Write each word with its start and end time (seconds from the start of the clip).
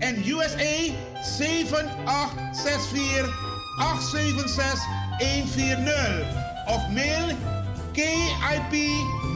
en 0.00 0.22
USA 0.26 0.92
7864 1.22 3.28
876 3.78 4.80
140 5.20 6.24
of 6.68 6.80
mail 6.92 7.36
KIP 7.92 8.72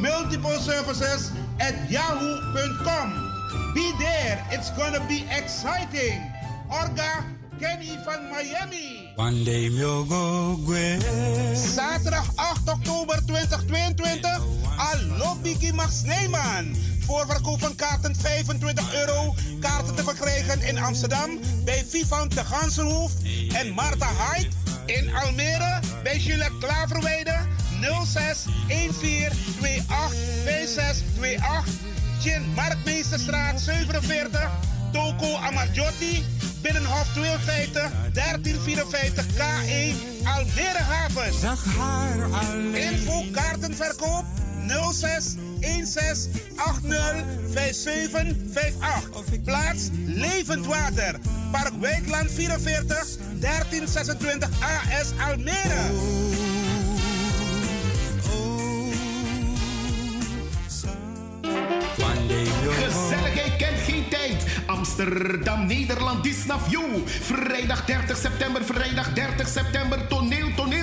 Multiple 0.00 0.58
Services 0.58 1.32
at 1.60 1.74
yahoo.com. 1.90 3.12
Be 3.74 3.92
there, 3.98 4.42
it's 4.50 4.70
gonna 4.70 5.00
be 5.08 5.24
exciting. 5.30 6.20
Orga 6.70 7.24
Kenny 7.60 7.96
van 8.04 8.30
Miami. 8.30 9.12
One 9.16 9.44
day 9.44 9.68
go 9.70 10.04
Zaterdag 11.54 12.26
8 12.38 12.68
oktober 12.68 13.20
2022. 13.26 14.28
Allo 14.78 15.34
Biggie 15.42 15.72
Max 15.74 16.02
Neyman. 16.04 16.93
Voorverkoop 17.06 17.60
van 17.60 17.74
kaarten 17.74 18.16
25 18.16 18.94
euro. 18.94 19.34
Kaarten 19.60 19.94
te 19.94 20.02
verkrijgen 20.02 20.62
in 20.62 20.78
Amsterdam 20.78 21.38
bij 21.64 21.84
Vivant 21.88 22.34
de 22.34 22.44
Gansenhoef 22.44 23.12
en 23.52 23.70
Marta 23.70 24.08
Hyde 24.08 24.48
in 24.86 25.14
Almere 25.14 25.80
bij 26.02 26.18
Juliette 26.18 26.58
Klaverweide 26.60 27.36
06 28.04 28.44
14 28.66 29.28
28 29.86 30.14
5628 30.44 31.64
Chin 32.20 32.52
Markmeesterstraat 32.54 33.60
47 33.60 34.50
Toko 34.92 35.36
Amarjotti 35.36 36.24
Binnenhof 36.64 37.12
52 37.12 37.90
1354 38.12 39.26
K1 39.36 39.94
Almere 40.24 40.78
Haven. 40.78 41.32
Info 42.74 43.24
kaartenverkoop 43.32 44.24
06 44.68 45.36
16 45.60 46.30
80 46.56 47.24
57 47.72 48.80
58. 48.80 49.42
Plaats 49.44 49.88
Levend 50.04 50.66
Water. 50.66 51.18
Park 51.50 51.72
Wijkland 51.80 52.30
44 52.30 53.16
1326 53.40 54.48
AS 54.60 55.12
Almere. 55.28 56.32
Gezelligheid 62.70 63.56
kent 63.56 63.78
geen 63.86 64.08
tijd. 64.08 64.44
Amsterdam, 64.66 65.66
Nederland, 65.66 66.26
is 66.26 66.44
naar 66.46 66.58
you. 66.68 67.02
Vrijdag 67.06 67.84
30 67.84 68.16
september, 68.16 68.64
vrijdag 68.64 69.12
30 69.12 69.48
september, 69.48 70.06
toneel, 70.06 70.54
toneel. 70.56 70.73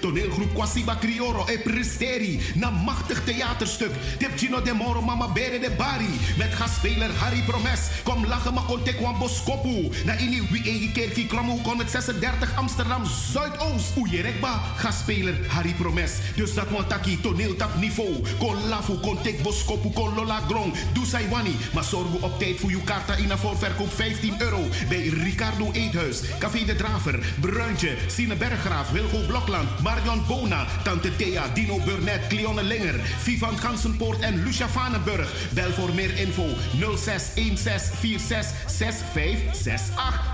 Toneelgroep 0.00 0.54
Kwasiba 0.54 0.98
e 1.46 1.58
Presteri. 1.58 2.40
Na 2.54 2.70
machtig 2.70 3.24
theaterstuk. 3.24 3.92
Tipchino 4.18 4.60
de 4.60 4.72
Moro, 4.72 5.00
Mama 5.00 5.28
Bere 5.28 5.58
de 5.58 5.70
Bari. 5.70 6.20
Met 6.36 6.54
gastspeler 6.54 7.10
Harry 7.18 7.42
Promes. 7.42 7.80
Kom 8.02 8.26
lachen, 8.26 8.54
maar 8.54 8.64
kontek 8.64 9.00
wan 9.00 9.18
boskopu. 9.18 9.90
Na 10.04 10.16
ini 10.18 10.42
wie 10.50 10.90
kerkie 10.92 11.26
kromo 11.26 11.58
136 11.62 12.56
Amsterdam 12.56 13.02
Zuidoost. 13.06 13.96
Oejerekba, 13.96 14.62
gastspeler 14.76 15.34
Harry 15.48 15.74
Promes. 15.74 16.12
Dus 16.36 16.54
dat 16.54 16.70
want 16.70 16.88
taki 16.88 17.20
toneeltap 17.20 17.76
niveau. 17.76 18.22
Kon 18.38 18.68
lafu, 18.68 18.94
kontek 18.94 19.42
boskopu, 19.42 19.90
kon 19.92 20.14
lola 20.14 20.40
grong. 20.48 20.74
Doe 20.92 21.06
sai 21.06 21.28
wani, 21.28 21.56
maar 21.74 21.84
zorg 21.84 22.12
op 22.20 22.38
tijd 22.38 22.60
voor 22.60 22.70
uw 22.70 22.82
kaarta 22.84 23.14
in 23.14 23.38
voor 23.38 23.56
verkoop 23.58 23.92
15 23.94 24.34
euro. 24.38 24.60
Bij 24.88 25.06
Ricardo 25.06 25.72
Eethuis, 25.72 26.20
Café 26.38 26.64
de 26.64 26.76
Draver, 26.76 27.18
Bruintje, 27.40 27.96
Sine 28.06 28.36
Berggraaf, 28.36 28.90
Wilgo 28.90 29.18
Blokland, 29.26 29.68
Marion 29.82 30.22
Bona, 30.26 30.66
Tante 30.82 31.16
Thea, 31.16 31.42
Dino 31.54 31.78
Burnett, 31.78 32.26
Cleone 32.28 32.62
Linger, 32.62 33.00
Vivan 33.22 33.58
Gansenpoort 33.58 34.20
en 34.20 34.44
Lucia 34.44 34.68
Vanenburg. 34.68 35.32
Bel 35.52 35.72
voor 35.72 35.94
meer 35.94 36.18
info 36.18 36.46
0616466568. 36.46 36.56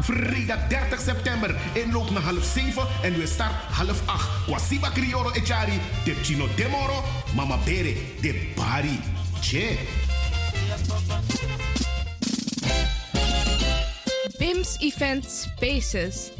Vrijdag 0.00 0.68
30 0.68 1.00
september, 1.00 1.56
inloop 1.72 2.10
naar 2.10 2.22
half 2.22 2.44
7 2.54 2.86
en 3.02 3.18
we 3.18 3.26
start 3.26 3.52
half 3.70 4.02
8. 4.06 4.28
Kwasiba 4.46 4.90
Crioro 4.90 5.30
Echari, 5.30 5.80
de 6.04 6.14
Chino 6.22 6.48
Demoro, 6.56 7.04
Mama 7.34 7.56
Bere, 7.64 7.94
de 8.20 8.52
Bari. 8.56 9.00
Che. 9.40 9.78
BIMS 14.38 14.76
Event 14.78 15.24
Spaces. 15.24 16.39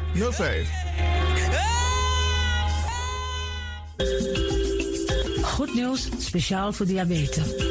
5305. 0.13 0.69
Goed 5.43 5.73
nieuws, 5.73 6.09
speciaal 6.17 6.73
voor 6.73 6.85
diabetes. 6.85 7.70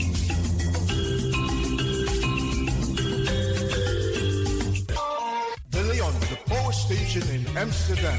Amsterdam. 7.61 8.17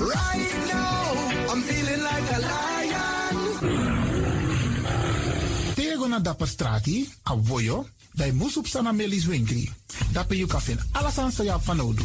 Right 0.00 0.52
now, 0.72 1.52
I'm 1.52 1.60
feeling 1.60 2.00
like 2.00 2.28
a 2.32 2.40
lion. 2.40 3.34
Tego 5.74 6.08
na 6.08 6.18
dapper 6.18 6.48
strati, 6.48 7.12
a 7.22 7.36
voyo, 7.36 7.86
bij 8.12 8.32
Moesop 8.32 8.66
Sana 8.66 8.92
Melis 8.92 9.24
Winkri. 9.24 9.72
Dapper 10.12 10.36
you 10.36 10.48
alles 10.92 11.18
aan 11.18 11.32
sa 11.32 11.58
van 11.58 11.80
Odu. 11.80 12.04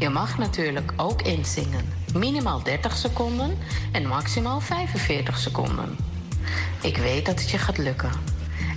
Je 0.00 0.08
mag 0.08 0.38
natuurlijk 0.38 0.92
ook 0.96 1.22
inzingen. 1.22 1.84
Minimaal 2.14 2.62
30 2.62 2.96
seconden 2.96 3.58
en 3.92 4.06
maximaal 4.06 4.60
45 4.60 5.38
seconden. 5.38 5.96
Ik 6.82 6.96
weet 6.96 7.26
dat 7.26 7.40
het 7.40 7.50
je 7.50 7.58
gaat 7.58 7.78
lukken. 7.78 8.10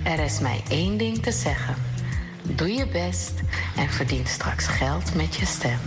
Er 0.02 0.18
is 0.18 0.40
mij 0.40 0.62
één 0.68 0.96
ding 0.96 1.22
te 1.22 1.32
zeggen. 1.32 1.74
Doe 2.42 2.72
je 2.72 2.86
best 2.86 3.32
en 3.76 3.90
verdien 3.90 4.26
straks 4.26 4.66
geld 4.66 5.14
met 5.14 5.34
je 5.34 5.46
stem. 5.46 5.78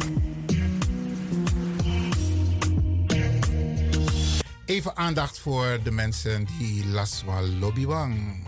Even 4.66 4.96
aandacht 4.96 5.40
voor 5.40 5.80
de 5.84 5.92
mensen 5.92 6.48
die 6.58 6.88
Laswa 6.88 7.42
Lobbywang. 7.42 8.46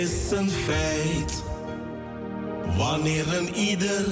Is 0.00 0.30
een 0.30 0.50
feit. 0.50 1.42
Wanneer 2.76 3.36
een 3.36 3.54
ieder 3.54 4.04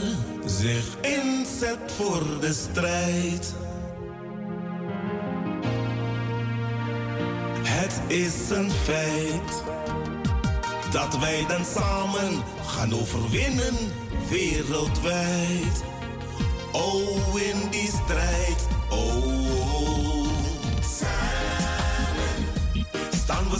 zich 0.44 0.96
inzet 1.00 1.92
voor 1.96 2.22
de 2.40 2.52
strijd. 2.52 3.54
Het 7.62 8.00
is 8.06 8.50
een 8.50 8.70
feit 8.70 9.62
dat 10.92 11.18
wij 11.18 11.44
dan 11.48 11.64
samen 11.64 12.42
gaan 12.66 12.94
overwinnen 12.94 13.74
wereldwijd. 14.28 15.84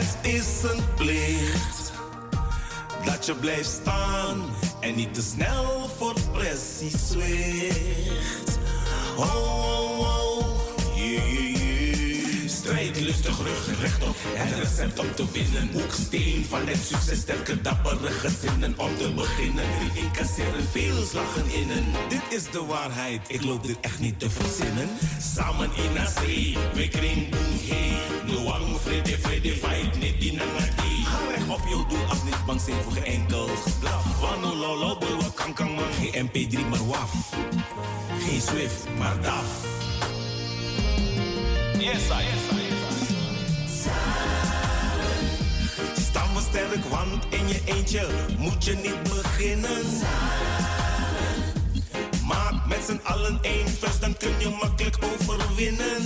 Het 0.00 0.16
is 0.34 0.62
een 0.62 0.84
plicht 0.96 1.92
dat 3.04 3.26
je 3.26 3.34
blijft 3.34 3.70
staan 3.70 4.44
en 4.80 4.94
niet 4.94 5.14
te 5.14 5.22
snel 5.22 5.88
voor 5.98 6.14
pressie 6.32 6.98
zwicht. 6.98 8.58
Oh, 9.16 9.34
oh, 9.34 9.98
oh, 9.98 10.29
lustig, 13.10 13.38
rug 13.38 13.80
rechtop. 13.80 14.16
Het 14.22 14.58
recept 14.58 14.98
om 14.98 15.14
te 15.14 15.24
winnen. 15.32 15.70
Hoeksteen 15.72 16.44
van 16.48 16.66
het 16.66 16.78
succes, 16.86 17.20
sterke 17.20 17.60
dappere 17.60 18.10
gezinnen. 18.10 18.74
Om 18.76 18.96
te 18.96 19.12
beginnen, 19.14 19.64
drie 19.78 20.02
incasseren, 20.04 20.64
veel 20.70 21.04
slagen 21.10 21.46
innen. 21.60 21.84
Dit 22.08 22.22
is 22.28 22.50
de 22.50 22.64
waarheid, 22.64 23.20
ik 23.26 23.42
loop 23.44 23.66
dit 23.66 23.76
echt 23.80 23.98
niet 23.98 24.18
te 24.18 24.30
verzinnen. 24.30 24.88
Samen 25.34 25.70
in 25.76 26.06
zee, 26.20 26.56
we 26.74 26.88
kring 26.88 27.28
boem 27.30 27.58
hey. 27.68 27.92
Nuang, 28.26 28.80
vrede, 28.80 29.18
vrede, 29.18 29.52
fight, 29.52 30.00
niet 30.00 30.20
die 30.20 30.32
nangati. 30.32 31.04
Ga 31.04 31.18
recht 31.30 31.48
op 31.48 31.68
je 31.68 31.84
doel, 31.88 32.04
als 32.08 32.22
niet 32.24 32.44
bang 32.46 32.60
zijn 32.60 32.76
voor 32.82 32.92
geen 32.92 33.04
enkel 33.04 33.46
geblaf. 33.46 34.20
Wano 34.20 34.54
lolo, 34.54 34.98
bulwa 34.98 35.30
kankang 35.34 35.74
man. 35.74 35.92
Geen 36.00 36.28
MP3, 36.28 36.68
maar 36.68 36.86
waf. 36.86 37.12
Geen 38.18 38.40
Swift, 38.40 38.84
maar 38.98 39.20
DAF. 39.22 39.44
Yes, 41.78 42.08
I, 42.08 42.22
yes, 42.22 42.59
I. 43.90 44.10
Staan 46.00 46.34
we 46.34 46.40
sterk, 46.48 46.84
want 46.84 47.24
in 47.30 47.48
je 47.48 47.60
eentje 47.64 48.06
moet 48.38 48.64
je 48.64 48.74
niet 48.74 49.02
beginnen. 49.02 49.84
Maak 52.26 52.66
met 52.66 52.84
z'n 52.86 53.00
allen 53.02 53.38
één 53.42 53.68
vuist, 53.68 54.00
dan 54.00 54.16
kun 54.16 54.32
je 54.38 54.48
makkelijk 54.60 54.98
overwinnen. 55.02 56.02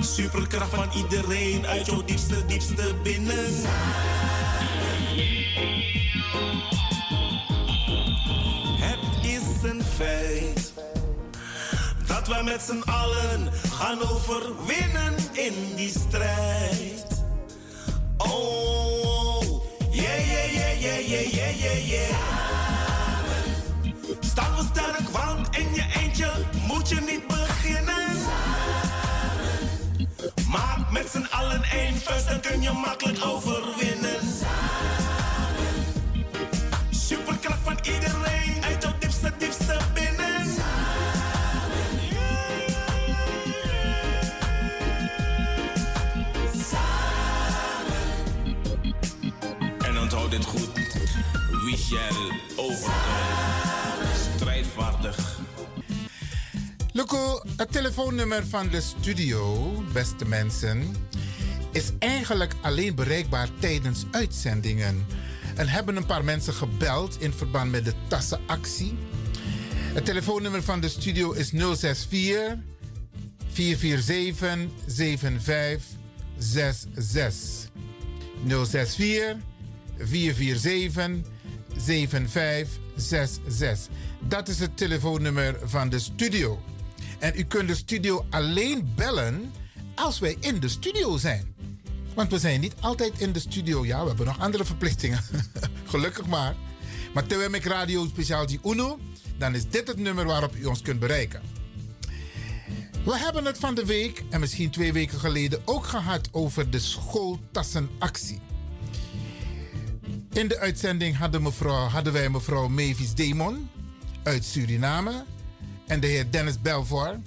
Superkracht 0.00 0.74
van 0.74 0.88
iedereen 0.96 1.66
uit 1.66 1.86
jouw 1.86 2.04
diepste, 2.04 2.46
diepste 2.46 2.94
binnen. 3.02 3.50
Het 6.64 6.81
dat 12.24 12.34
wij 12.34 12.42
met 12.42 12.62
z'n 12.62 12.82
allen 12.90 13.50
gaan 13.72 14.00
overwinnen 14.00 15.14
in 15.32 15.74
die 15.76 15.88
strijd. 15.88 17.24
Oh, 18.16 19.62
yeah, 19.90 20.30
yeah, 20.30 20.52
yeah, 20.52 20.80
yeah, 20.80 21.08
yeah, 21.08 21.32
yeah, 21.32 21.58
yeah, 21.58 21.88
yeah. 21.88 22.16
Staan 24.20 24.54
we 24.56 24.62
sterk, 24.70 25.08
want 25.08 25.56
in 25.56 25.74
je 25.74 25.84
eentje 26.00 26.30
moet 26.66 26.88
je 26.88 27.00
niet 27.00 27.26
beginnen. 27.26 28.16
Maak 30.48 30.90
met 30.90 31.10
z'n 31.10 31.26
allen 31.30 31.62
één 31.62 31.96
vuist, 31.96 32.28
dan 32.28 32.40
kun 32.40 32.62
je 32.62 32.72
makkelijk 32.72 33.24
overwinnen. 33.24 34.01
Shall 51.92 52.32
overkomen. 52.56 54.08
Strijdvaardig. 54.36 55.40
Loco, 56.92 57.42
het 57.56 57.72
telefoonnummer 57.72 58.46
van 58.46 58.68
de 58.68 58.80
studio, 58.80 59.70
beste 59.92 60.28
mensen, 60.28 60.94
is 61.72 61.90
eigenlijk 61.98 62.54
alleen 62.60 62.94
bereikbaar 62.94 63.48
tijdens 63.58 64.04
uitzendingen. 64.10 65.06
En 65.56 65.68
hebben 65.68 65.96
een 65.96 66.06
paar 66.06 66.24
mensen 66.24 66.54
gebeld 66.54 67.20
in 67.20 67.32
verband 67.32 67.70
met 67.70 67.84
de 67.84 67.94
tassenactie. 68.08 68.94
Het 69.94 70.04
telefoonnummer 70.04 70.62
van 70.62 70.80
de 70.80 70.88
studio 70.88 71.32
is 71.32 71.50
064 71.50 72.56
447 73.52 74.68
7566. 74.86 77.70
064 78.46 79.36
447 79.98 81.30
7566. 81.76 83.94
Dat 84.20 84.48
is 84.48 84.58
het 84.58 84.76
telefoonnummer 84.76 85.58
van 85.64 85.88
de 85.88 85.98
studio. 85.98 86.62
En 87.18 87.32
u 87.36 87.44
kunt 87.44 87.68
de 87.68 87.74
studio 87.74 88.26
alleen 88.30 88.92
bellen 88.96 89.52
als 89.94 90.18
wij 90.18 90.36
in 90.40 90.60
de 90.60 90.68
studio 90.68 91.16
zijn. 91.16 91.54
Want 92.14 92.30
we 92.30 92.38
zijn 92.38 92.60
niet 92.60 92.74
altijd 92.80 93.18
in 93.18 93.32
de 93.32 93.40
studio. 93.40 93.86
Ja, 93.86 94.02
we 94.02 94.08
hebben 94.08 94.26
nog 94.26 94.38
andere 94.38 94.64
verplichtingen. 94.64 95.20
Gelukkig 95.92 96.26
maar. 96.26 96.54
Maar 97.14 97.26
terwijl 97.26 97.52
ik 97.52 97.64
radio 97.64 98.08
die 98.46 98.60
Uno, 98.64 98.98
dan 99.38 99.54
is 99.54 99.68
dit 99.68 99.88
het 99.88 99.98
nummer 99.98 100.24
waarop 100.24 100.56
u 100.56 100.64
ons 100.64 100.82
kunt 100.82 101.00
bereiken. 101.00 101.40
We 103.04 103.18
hebben 103.18 103.44
het 103.44 103.58
van 103.58 103.74
de 103.74 103.84
week, 103.84 104.24
en 104.30 104.40
misschien 104.40 104.70
twee 104.70 104.92
weken 104.92 105.18
geleden, 105.18 105.62
ook 105.64 105.86
gehad 105.86 106.28
over 106.32 106.70
de 106.70 106.78
schooltassenactie. 106.78 108.40
In 110.32 110.48
de 110.48 110.58
uitzending 110.58 111.16
hadden, 111.16 111.42
mevrouw, 111.42 111.86
hadden 111.86 112.12
wij 112.12 112.30
mevrouw 112.30 112.68
Mavis 112.68 113.14
Demon 113.14 113.68
uit 114.22 114.44
Suriname 114.44 115.24
en 115.86 116.00
de 116.00 116.06
heer 116.06 116.30
Dennis 116.30 116.60
Belvoir. 116.60 117.20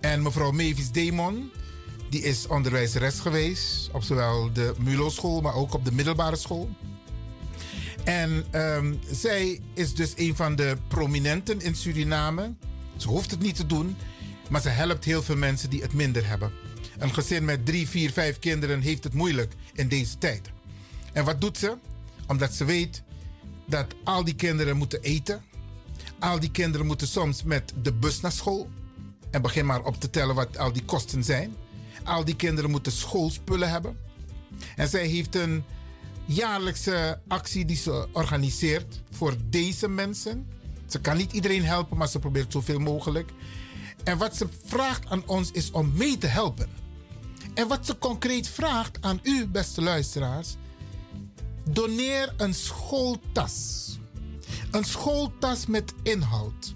En 0.00 0.22
mevrouw 0.22 0.50
Mavis 0.50 0.90
Demon, 0.90 1.50
die 2.10 2.22
is 2.22 2.46
onderwijzeres 2.46 3.20
geweest 3.20 3.90
op 3.92 4.02
zowel 4.02 4.52
de 4.52 4.74
MULO-school, 4.78 5.40
maar 5.40 5.54
ook 5.54 5.74
op 5.74 5.84
de 5.84 5.92
middelbare 5.92 6.36
school. 6.36 6.70
En 8.04 8.44
ehm, 8.50 8.94
zij 9.10 9.60
is 9.74 9.94
dus 9.94 10.12
een 10.16 10.36
van 10.36 10.56
de 10.56 10.76
prominenten 10.88 11.60
in 11.60 11.74
Suriname. 11.74 12.54
Ze 12.96 13.08
hoeft 13.08 13.30
het 13.30 13.40
niet 13.40 13.56
te 13.56 13.66
doen, 13.66 13.96
maar 14.48 14.60
ze 14.60 14.68
helpt 14.68 15.04
heel 15.04 15.22
veel 15.22 15.36
mensen 15.36 15.70
die 15.70 15.82
het 15.82 15.92
minder 15.92 16.26
hebben. 16.26 16.52
Een 16.98 17.14
gezin 17.14 17.44
met 17.44 17.66
drie, 17.66 17.88
vier, 17.88 18.10
vijf 18.10 18.38
kinderen 18.38 18.80
heeft 18.80 19.04
het 19.04 19.14
moeilijk 19.14 19.54
in 19.74 19.88
deze 19.88 20.18
tijd. 20.18 20.50
En 21.12 21.24
wat 21.24 21.40
doet 21.40 21.58
ze? 21.58 21.76
Omdat 22.30 22.54
ze 22.54 22.64
weet 22.64 23.02
dat 23.66 23.86
al 24.04 24.24
die 24.24 24.34
kinderen 24.34 24.76
moeten 24.76 25.02
eten. 25.02 25.42
Al 26.18 26.40
die 26.40 26.50
kinderen 26.50 26.86
moeten 26.86 27.06
soms 27.06 27.42
met 27.42 27.72
de 27.82 27.92
bus 27.92 28.20
naar 28.20 28.32
school. 28.32 28.70
En 29.30 29.42
begin 29.42 29.66
maar 29.66 29.84
op 29.84 30.00
te 30.00 30.10
tellen 30.10 30.34
wat 30.34 30.58
al 30.58 30.72
die 30.72 30.84
kosten 30.84 31.24
zijn. 31.24 31.54
Al 32.04 32.24
die 32.24 32.36
kinderen 32.36 32.70
moeten 32.70 32.92
schoolspullen 32.92 33.70
hebben. 33.70 33.96
En 34.76 34.88
zij 34.88 35.06
heeft 35.06 35.34
een 35.34 35.64
jaarlijkse 36.24 37.20
actie 37.28 37.64
die 37.64 37.76
ze 37.76 38.08
organiseert 38.12 39.02
voor 39.10 39.36
deze 39.48 39.88
mensen. 39.88 40.46
Ze 40.86 41.00
kan 41.00 41.16
niet 41.16 41.32
iedereen 41.32 41.64
helpen, 41.64 41.96
maar 41.96 42.08
ze 42.08 42.18
probeert 42.18 42.52
zoveel 42.52 42.78
mogelijk. 42.78 43.30
En 44.04 44.18
wat 44.18 44.36
ze 44.36 44.46
vraagt 44.64 45.10
aan 45.10 45.26
ons 45.26 45.50
is 45.50 45.70
om 45.70 45.92
mee 45.94 46.18
te 46.18 46.26
helpen. 46.26 46.68
En 47.54 47.68
wat 47.68 47.86
ze 47.86 47.98
concreet 47.98 48.48
vraagt 48.48 48.98
aan 49.00 49.20
u, 49.22 49.46
beste 49.46 49.82
luisteraars, 49.82 50.56
doneer 51.64 52.34
een 52.36 52.54
schooltas. 52.54 53.78
Een 54.70 54.84
schooltas 54.84 55.66
met 55.66 55.94
inhoud. 56.02 56.74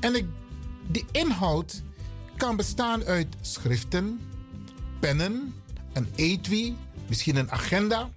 En 0.00 0.14
ik, 0.14 0.26
die 0.88 1.04
inhoud 1.12 1.82
kan 2.36 2.56
bestaan 2.56 3.04
uit 3.04 3.36
schriften, 3.40 4.20
pennen, 5.00 5.54
een 5.92 6.08
etui, 6.14 6.76
misschien 7.08 7.36
een 7.36 7.50
agenda. 7.50 8.10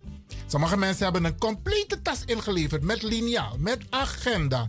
Sommige 0.48 0.78
mensen 0.78 1.04
hebben 1.04 1.24
een 1.24 1.38
complete 1.38 2.02
tas 2.02 2.26
ingeleverd 2.26 2.84
met 2.84 3.04
liniaal, 3.04 3.56
met 3.60 3.84
agenda 3.90 4.68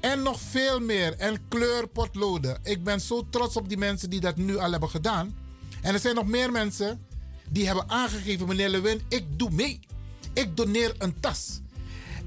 en 0.00 0.22
nog 0.22 0.40
veel 0.40 0.80
meer 0.80 1.14
en 1.16 1.48
kleurpotloden. 1.48 2.58
Ik 2.62 2.84
ben 2.84 3.00
zo 3.00 3.26
trots 3.30 3.56
op 3.56 3.68
die 3.68 3.78
mensen 3.78 4.10
die 4.10 4.20
dat 4.20 4.36
nu 4.36 4.56
al 4.56 4.70
hebben 4.70 4.90
gedaan. 4.90 5.36
En 5.82 5.94
er 5.94 6.00
zijn 6.00 6.14
nog 6.14 6.26
meer 6.26 6.50
mensen 6.52 7.06
die 7.50 7.66
hebben 7.66 7.90
aangegeven, 7.90 8.48
meneer 8.48 8.68
Lewin, 8.68 9.00
ik 9.08 9.24
doe 9.38 9.50
mee. 9.50 9.80
Ik 10.38 10.56
doneer 10.56 10.94
een 10.98 11.20
tas. 11.20 11.60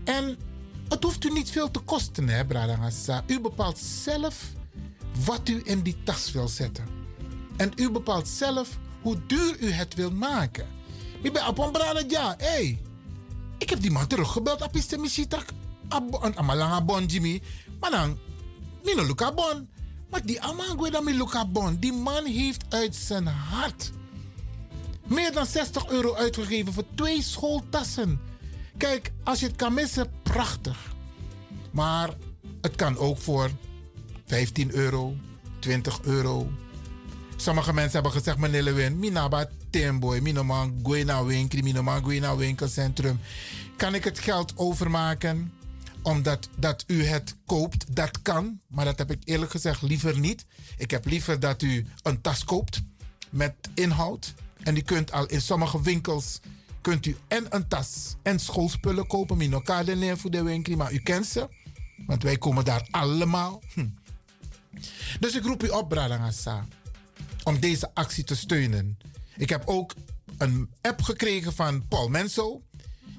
En 0.04 0.38
het 0.88 1.04
hoeft 1.04 1.26
u 1.26 1.32
niet 1.32 1.50
veel 1.50 1.72
te 1.72 1.80
kosten, 1.80 2.28
hè, 2.28 2.46
Bradangasa. 2.46 3.24
U 3.28 3.40
bepaalt 3.40 3.78
zelf 3.78 4.44
wat 5.26 5.50
u 5.50 5.62
in 5.64 5.82
die 5.82 6.04
tas 6.04 6.32
wil 6.32 6.48
zetten. 6.48 6.86
En 7.58 7.72
u 7.76 7.90
bepaalt 7.90 8.28
zelf 8.28 8.78
hoe 9.02 9.26
duur 9.28 9.60
u 9.60 9.72
het 9.72 9.96
wil 9.96 10.12
maken. 10.12 10.68
Ik 11.22 11.34
ben 11.34 11.48
op 11.48 11.78
ja, 12.08 12.36
hey. 12.38 12.82
Ik 13.58 13.70
heb 13.70 13.82
die 13.82 13.92
man 13.92 14.08
teruggebeld. 14.08 14.62
op 14.62 14.76
is 14.76 14.96
misita. 14.98 15.44
Amalanga 16.36 16.82
bon, 16.82 17.06
Jimmy. 17.06 17.42
Maar 17.80 17.92
dan, 17.92 18.18
Nino 18.84 19.06
Luca 19.06 19.34
bon. 19.34 19.70
Maar 20.10 20.26
die 20.26 20.42
Amangwe 20.42 20.90
dan 20.90 21.04
Luca 21.04 21.46
bon. 21.46 21.80
Die 21.80 21.94
man 21.94 22.26
heeft 22.26 22.64
uit 22.70 22.96
zijn 22.96 23.28
hart 23.28 23.92
meer 25.12 25.32
dan 25.32 25.46
60 25.46 25.90
euro 25.90 26.16
uitgegeven 26.16 26.74
voor 26.74 26.84
twee 26.96 27.22
schooltassen. 27.22 28.20
Kijk, 28.78 29.12
als 29.24 29.40
je 29.40 29.46
het 29.46 29.56
kan 29.56 29.74
missen, 29.74 30.12
prachtig. 30.24 30.94
Maar 31.72 32.10
het 32.62 32.76
kan 32.76 32.98
ook 32.98 33.18
voor 33.18 33.50
15 34.26 34.74
euro, 34.74 35.16
20 35.60 36.02
euro. 36.02 36.52
Sommige 37.36 37.74
mensen 37.74 37.94
hebben 37.94 38.12
gezegd, 38.12 38.38
meneer 38.38 38.64
Lewin, 38.64 39.00
minaba 39.00 39.50
temboy, 39.70 40.20
minoman 40.20 40.82
naar 41.06 41.26
winkel, 41.26 41.62
minoman 41.62 42.20
naar 42.20 42.38
winkelcentrum. 42.38 43.20
Kan 43.78 43.96
ik 43.96 44.04
het 44.04 44.20
geld 44.20 44.54
overmaken? 44.56 45.52
omdat 46.02 46.50
dat 46.58 46.84
u 46.88 47.04
het 47.04 47.36
koopt, 47.46 47.96
dat 47.96 48.22
kan. 48.22 48.60
Maar 48.68 48.86
dat 48.86 48.98
heb 48.98 49.12
ik 49.12 49.20
eerlijk 49.24 49.52
gezegd 49.52 49.82
liever 49.82 50.20
niet. 50.20 50.46
Ik 50.78 50.92
heb 50.92 51.06
liever 51.06 51.40
dat 51.40 51.62
u 51.62 51.86
een 52.04 52.22
tas 52.22 52.44
koopt 52.44 52.82
met 53.30 53.54
inhoud. 53.74 54.34
En 54.64 54.76
u 54.76 54.82
kunt 54.82 55.12
al 55.12 55.26
in 55.26 55.42
sommige 55.42 55.82
winkels 55.82 56.40
kunt 56.82 57.06
u 57.06 57.16
en 57.28 57.46
een 57.50 57.68
tas 57.68 58.16
en 58.22 58.40
schoolspullen 58.40 59.08
kopen. 59.08 59.38
Minokade 59.38 60.18
voor 60.18 60.32
de 60.32 60.44
winkel, 60.44 60.76
maar 60.76 60.94
u 60.94 60.98
kent 60.98 61.26
ze. 61.26 61.50
Want 62.06 62.24
wij 62.24 62.38
komen 62.38 62.66
daar 62.66 62.88
allemaal. 62.92 63.62
Hm. 63.74 63.88
Dus 65.20 65.36
ik 65.36 65.44
roep 65.44 65.64
u 65.64 65.68
op, 65.68 65.90
Bradangasa, 65.90 66.66
om 67.44 67.60
deze 67.60 67.92
actie 67.94 68.24
te 68.24 68.36
steunen. 68.36 68.98
Ik 69.38 69.50
heb 69.50 69.64
ook 69.66 69.94
een 70.38 70.70
app 70.82 71.02
gekregen 71.02 71.54
van 71.54 71.88
Paul 71.88 72.10
Menso, 72.10 72.62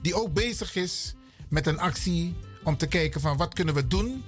die 0.03 0.15
ook 0.15 0.33
bezig 0.33 0.75
is 0.75 1.15
met 1.49 1.67
een 1.67 1.79
actie 1.79 2.35
om 2.65 2.77
te 2.77 2.87
kijken 2.87 3.21
van 3.21 3.37
wat 3.37 3.55
kunnen 3.55 3.75
we 3.75 3.87
doen 3.87 4.25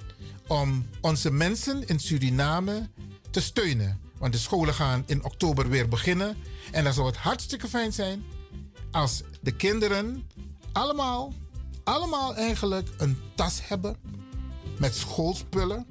om 0.47 0.87
onze 1.01 1.31
mensen 1.31 1.87
in 1.87 1.99
Suriname 1.99 2.89
te 3.31 3.41
steunen. 3.41 4.04
Want 4.25 4.37
de 4.37 4.43
scholen 4.43 4.73
gaan 4.73 5.03
in 5.05 5.23
oktober 5.23 5.69
weer 5.69 5.87
beginnen. 5.87 6.37
En 6.71 6.83
dan 6.83 6.93
zou 6.93 7.07
het 7.07 7.17
hartstikke 7.17 7.67
fijn 7.67 7.93
zijn 7.93 8.23
als 8.91 9.23
de 9.41 9.51
kinderen 9.51 10.23
allemaal, 10.71 11.33
allemaal 11.83 12.35
eigenlijk 12.35 12.89
een 12.97 13.17
tas 13.35 13.67
hebben 13.67 13.95
met 14.79 14.95
schoolspullen 14.95 15.85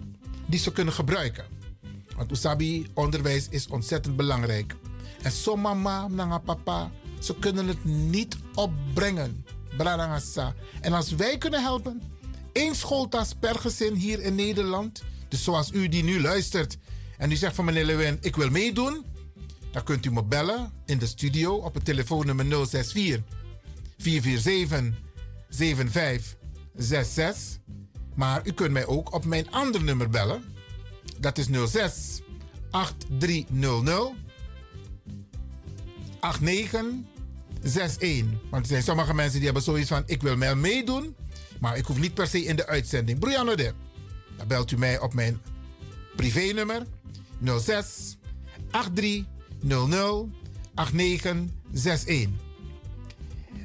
die 0.47 0.59
ze 0.59 0.73
kunnen 0.73 0.95
gebruiken. 0.95 1.45
Want 2.17 2.31
Usabi, 2.31 2.87
onderwijs 2.95 3.49
is 3.49 3.67
ontzettend 3.67 4.17
belangrijk. 4.17 4.77
En 5.23 5.31
zo 5.31 5.57
mama, 5.57 6.09
nanga 6.09 6.39
papa, 6.39 6.91
ze 7.21 7.39
kunnen 7.39 7.69
het 7.69 7.85
niet 7.85 8.37
opbrengen. 8.55 9.45
En 10.81 10.93
als 10.93 11.11
wij 11.11 11.39
kunnen 11.39 11.63
helpen, 11.63 12.03
één 12.53 12.75
schooltas 12.75 13.35
per 13.41 13.55
gezin 13.55 13.95
hier 13.95 14.21
in 14.21 14.35
Nederland. 14.35 15.03
Dus 15.29 15.45
zoals 15.45 15.73
u 15.73 15.89
die 15.89 16.05
nu 16.05 16.21
luistert 16.21 16.79
en 17.25 17.31
u 17.31 17.37
zegt 17.37 17.55
van 17.55 17.65
meneer 17.65 17.85
Lewin, 17.85 18.19
ik 18.21 18.37
wil 18.37 18.51
meedoen. 18.51 19.05
Dan 19.73 19.85
kunt 19.85 20.07
u 20.07 20.13
me 20.13 20.25
bellen 20.25 20.73
in 20.87 20.99
de 20.99 21.07
studio 21.07 21.55
op 21.55 21.75
het 21.75 21.85
telefoonnummer 21.85 22.47
064 22.47 23.23
447 23.99 25.01
7566. 25.49 27.59
Maar 28.15 28.47
u 28.47 28.53
kunt 28.53 28.71
mij 28.71 28.87
ook 28.87 29.15
op 29.15 29.25
mijn 29.25 29.51
andere 29.51 29.85
nummer 29.85 30.09
bellen. 30.09 30.45
Dat 31.19 31.39
is 31.39 31.47
06 31.67 32.21
8300 32.71 34.13
8961. 36.21 38.39
Want 38.51 38.63
er 38.63 38.71
zijn 38.71 38.83
sommige 38.83 39.15
mensen 39.15 39.37
die 39.37 39.45
hebben 39.45 39.63
zoiets 39.63 39.89
van: 39.89 40.03
ik 40.07 40.23
wil 40.23 40.37
mij 40.37 40.55
meedoen. 40.55 41.17
Maar 41.61 41.77
ik 41.77 41.85
hoef 41.85 41.99
niet 41.99 42.15
per 42.15 42.27
se 42.27 42.45
in 42.45 42.57
de 42.57 42.67
uitzending. 42.67 43.19
Brianne. 43.19 43.57
Dan 44.37 44.47
belt 44.47 44.71
u 44.71 44.77
mij 44.77 44.99
op 44.99 45.15
mijn 45.15 45.41
privénummer 46.17 46.87
06 47.45 48.17
83 48.71 49.25
00 49.61 50.31
8961. 50.75 52.29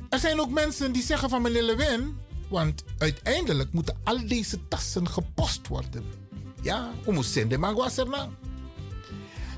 Er 0.09 0.19
zijn 0.19 0.39
ook 0.39 0.49
mensen 0.49 0.91
die 0.91 1.03
zeggen 1.03 1.29
van 1.29 1.41
meneer 1.41 1.63
Lewin, 1.63 2.17
want 2.47 2.83
uiteindelijk 2.97 3.71
moeten 3.71 3.97
al 4.03 4.27
deze 4.27 4.67
tassen 4.67 5.09
gepost 5.09 5.67
worden. 5.67 6.03
Ja, 6.61 6.91
hoe 7.03 7.13
moet 7.13 7.25
zenden, 7.25 7.59
nou? 7.59 8.29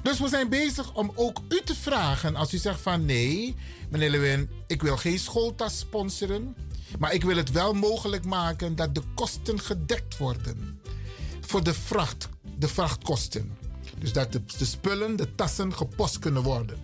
Dus 0.01 0.19
we 0.19 0.27
zijn 0.27 0.49
bezig 0.49 0.93
om 0.93 1.12
ook 1.15 1.41
u 1.49 1.62
te 1.63 1.75
vragen 1.75 2.36
als 2.36 2.53
u 2.53 2.57
zegt 2.57 2.81
van 2.81 3.05
nee, 3.05 3.55
meneer 3.89 4.10
Lewin, 4.10 4.49
ik 4.67 4.81
wil 4.81 4.97
geen 4.97 5.19
schooltas 5.19 5.79
sponsoren. 5.79 6.55
Maar 6.99 7.13
ik 7.13 7.23
wil 7.23 7.38
het 7.38 7.51
wel 7.51 7.73
mogelijk 7.73 8.25
maken 8.25 8.75
dat 8.75 8.95
de 8.95 9.01
kosten 9.13 9.60
gedekt 9.60 10.17
worden. 10.17 10.81
Voor 11.41 11.63
de 11.63 11.73
vracht, 11.73 12.29
de 12.57 12.67
vrachtkosten. 12.67 13.57
Dus 14.01 14.13
dat 14.13 14.31
de, 14.31 14.41
de 14.57 14.65
spullen, 14.65 15.15
de 15.15 15.35
tassen 15.35 15.73
gepost 15.73 16.19
kunnen 16.19 16.43
worden. 16.43 16.77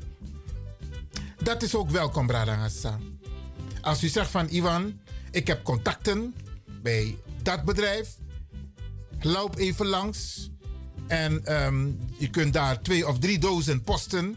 Dat 1.43 1.63
is 1.63 1.75
ook 1.75 1.89
welkom, 1.89 2.27
Bradangasa. 2.27 2.99
Als 3.81 4.03
u 4.03 4.07
zegt 4.07 4.29
van 4.29 4.47
Ivan, 4.49 4.99
ik 5.31 5.47
heb 5.47 5.63
contacten 5.63 6.35
bij 6.81 7.17
dat 7.41 7.63
bedrijf. 7.65 8.17
Loop 9.21 9.57
even 9.57 9.85
langs. 9.85 10.49
En 11.07 11.63
um, 11.65 11.99
je 12.17 12.29
kunt 12.29 12.53
daar 12.53 12.81
twee 12.81 13.07
of 13.07 13.19
drie 13.19 13.39
dozen 13.39 13.83
posten. 13.83 14.35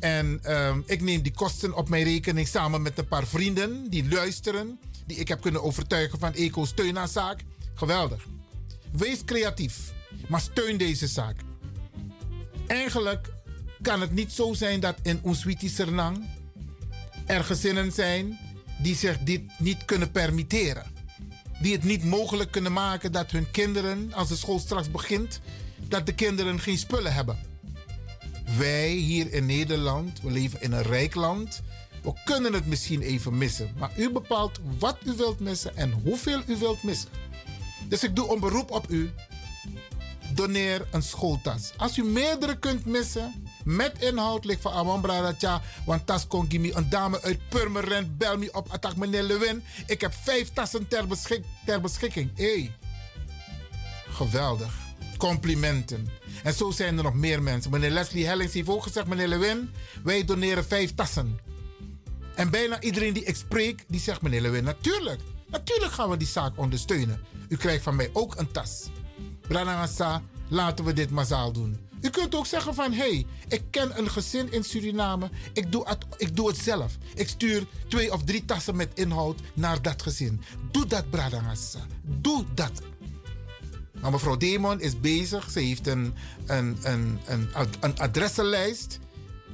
En 0.00 0.52
um, 0.52 0.82
ik 0.86 1.00
neem 1.00 1.22
die 1.22 1.34
kosten 1.34 1.74
op 1.74 1.88
mijn 1.88 2.04
rekening 2.04 2.48
samen 2.48 2.82
met 2.82 2.98
een 2.98 3.08
paar 3.08 3.26
vrienden 3.26 3.90
die 3.90 4.08
luisteren 4.08 4.78
die 5.06 5.16
ik 5.16 5.28
heb 5.28 5.40
kunnen 5.40 5.62
overtuigen 5.62 6.18
van 6.18 6.32
Eco 6.32 6.64
steun 6.64 7.08
zaak. 7.08 7.44
Geweldig. 7.74 8.26
Wees 8.92 9.24
creatief, 9.24 9.92
maar 10.28 10.40
steun 10.40 10.76
deze 10.76 11.06
zaak. 11.06 11.36
Eigenlijk 12.66 13.32
kan 13.82 14.00
het 14.00 14.12
niet 14.12 14.32
zo 14.32 14.52
zijn 14.52 14.80
dat 14.80 14.96
in 15.02 15.20
Oenswiti 15.24 15.68
Sernang 15.68 16.24
er 17.26 17.44
gezinnen 17.44 17.92
zijn 17.92 18.38
die 18.78 18.96
zich 18.96 19.18
dit 19.18 19.42
niet 19.58 19.84
kunnen 19.84 20.10
permitteren. 20.10 20.92
Die 21.60 21.72
het 21.72 21.84
niet 21.84 22.04
mogelijk 22.04 22.50
kunnen 22.50 22.72
maken 22.72 23.12
dat 23.12 23.30
hun 23.30 23.50
kinderen, 23.50 24.12
als 24.12 24.28
de 24.28 24.36
school 24.36 24.58
straks 24.58 24.90
begint, 24.90 25.40
dat 25.88 26.06
de 26.06 26.14
kinderen 26.14 26.60
geen 26.60 26.78
spullen 26.78 27.14
hebben. 27.14 27.38
Wij 28.58 28.88
hier 28.88 29.32
in 29.32 29.46
Nederland, 29.46 30.20
we 30.20 30.30
leven 30.30 30.62
in 30.62 30.72
een 30.72 30.82
rijk 30.82 31.14
land, 31.14 31.62
We 32.04 32.12
kunnen 32.24 32.52
het 32.52 32.66
misschien 32.66 33.02
even 33.02 33.38
missen, 33.38 33.70
maar 33.78 33.90
u 33.96 34.10
bepaalt 34.10 34.60
wat 34.78 34.98
u 35.04 35.12
wilt 35.16 35.40
missen 35.40 35.76
en 35.76 35.92
hoeveel 35.92 36.42
u 36.46 36.56
wilt 36.56 36.82
missen. 36.82 37.08
Dus 37.88 38.04
ik 38.04 38.16
doe 38.16 38.32
een 38.32 38.40
beroep 38.40 38.70
op 38.70 38.90
u. 38.90 39.10
Doneer 40.34 40.86
een 40.90 41.02
schooltas. 41.02 41.72
Als 41.76 41.96
u 41.96 42.04
meerdere 42.04 42.58
kunt 42.58 42.84
missen, 42.84 43.48
met 43.64 44.02
inhoud, 44.02 44.44
ligt 44.44 44.60
van 44.60 44.72
Amambra 44.72 45.20
Ratja, 45.20 45.62
want 45.86 46.06
tas 46.06 46.26
kon 46.26 46.48
me 46.50 46.74
een 46.74 46.88
dame 46.88 47.22
uit 47.22 47.48
Purmerend, 47.48 48.18
bel 48.18 48.38
me 48.38 48.48
op, 48.52 48.68
attack 48.70 48.96
meneer 48.96 49.22
Lewin. 49.22 49.64
Ik 49.86 50.00
heb 50.00 50.14
vijf 50.22 50.52
tassen 50.52 50.88
ter, 50.88 51.06
beschik 51.06 51.44
ter 51.66 51.80
beschikking. 51.80 52.30
Hey. 52.34 52.76
geweldig. 54.10 54.82
Complimenten. 55.16 56.08
En 56.42 56.54
zo 56.54 56.70
zijn 56.70 56.96
er 56.96 57.02
nog 57.02 57.14
meer 57.14 57.42
mensen. 57.42 57.70
Meneer 57.70 57.90
Leslie 57.90 58.26
Hellings 58.26 58.54
heeft 58.54 58.68
ook 58.68 58.82
gezegd, 58.82 59.06
meneer 59.06 59.28
Lewin, 59.28 59.70
wij 60.02 60.24
doneren 60.24 60.64
vijf 60.64 60.94
tassen. 60.94 61.38
En 62.34 62.50
bijna 62.50 62.80
iedereen 62.80 63.12
die 63.12 63.24
ik 63.24 63.36
spreek, 63.36 63.84
die 63.88 64.00
zegt, 64.00 64.22
meneer 64.22 64.40
Lewin, 64.40 64.64
natuurlijk. 64.64 65.20
Natuurlijk 65.46 65.92
gaan 65.92 66.10
we 66.10 66.16
die 66.16 66.28
zaak 66.28 66.58
ondersteunen. 66.58 67.24
U 67.48 67.56
krijgt 67.56 67.82
van 67.82 67.96
mij 67.96 68.10
ook 68.12 68.36
een 68.36 68.52
tas. 68.52 68.88
Branagasa, 69.48 70.22
laten 70.48 70.84
we 70.84 70.92
dit 70.92 71.10
massaal 71.10 71.52
doen. 71.52 71.78
U 72.00 72.10
kunt 72.10 72.34
ook 72.34 72.46
zeggen 72.46 72.74
van, 72.74 72.92
hé, 72.92 72.98
hey, 72.98 73.26
ik 73.48 73.62
ken 73.70 73.98
een 73.98 74.10
gezin 74.10 74.52
in 74.52 74.64
Suriname. 74.64 75.30
Ik 75.52 75.72
doe, 75.72 75.88
het, 75.88 76.04
ik 76.16 76.36
doe 76.36 76.48
het 76.48 76.56
zelf. 76.56 76.96
Ik 77.14 77.28
stuur 77.28 77.66
twee 77.88 78.12
of 78.12 78.24
drie 78.24 78.44
tassen 78.44 78.76
met 78.76 78.90
inhoud 78.94 79.40
naar 79.54 79.82
dat 79.82 80.02
gezin. 80.02 80.40
Doe 80.70 80.86
dat, 80.86 81.10
Bradangasa. 81.10 81.86
Doe 82.02 82.44
dat. 82.54 82.82
Nou, 83.92 84.12
mevrouw 84.12 84.36
Demon 84.36 84.80
is 84.80 85.00
bezig. 85.00 85.50
Ze 85.50 85.60
heeft 85.60 85.86
een, 85.86 86.14
een, 86.46 86.78
een, 86.82 87.18
een, 87.24 87.48
een 87.80 87.98
adressenlijst 87.98 88.98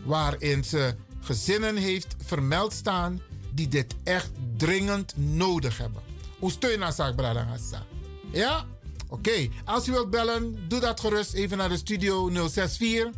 waarin 0.04 0.64
ze 0.64 0.94
gezinnen 1.20 1.76
heeft 1.76 2.16
vermeld 2.24 2.72
staan 2.72 3.20
die 3.54 3.68
dit 3.68 3.94
echt 4.04 4.30
dringend 4.56 5.16
nodig 5.16 5.78
hebben. 5.78 6.02
Hoe 6.38 6.50
steun 6.50 6.78
naar 6.78 6.92
zaak, 6.92 7.16
Bradangasa? 7.16 7.86
Ja? 8.32 8.66
Oké, 9.10 9.48
als 9.64 9.88
u 9.88 9.92
wilt 9.92 10.10
bellen, 10.10 10.68
doe 10.68 10.80
dat 10.80 11.00
gerust 11.00 11.32
even 11.32 11.56
naar 11.56 11.68
de 11.68 11.76
studio 11.76 12.30
064 12.48 13.10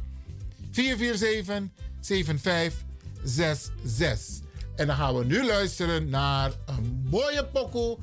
447 0.70 1.62
7566. 2.00 4.40
En 4.76 4.86
dan 4.86 4.96
gaan 4.96 5.18
we 5.18 5.24
nu 5.24 5.46
luisteren 5.46 6.08
naar 6.08 6.52
een 6.66 7.06
mooie 7.10 7.46
pokoe. 7.46 7.98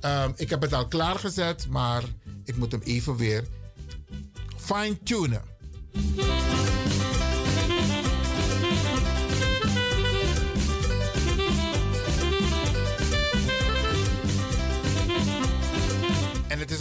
Um, 0.00 0.32
ik 0.36 0.50
heb 0.50 0.60
het 0.60 0.72
al 0.72 0.86
klaargezet, 0.86 1.66
maar 1.68 2.02
ik 2.44 2.56
moet 2.56 2.72
hem 2.72 2.80
even 2.84 3.16
weer 3.16 3.44
fine-tunen. 4.56 5.42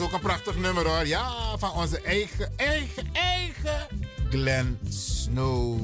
Ook 0.01 0.11
een 0.11 0.19
prachtig 0.19 0.55
nummer 0.55 0.87
hoor. 0.87 1.07
Ja, 1.07 1.57
van 1.57 1.71
onze 1.71 2.01
eigen, 2.01 2.53
eigen, 2.57 3.09
eigen 3.13 3.87
Glenn 4.29 4.79
Snow. 4.89 5.79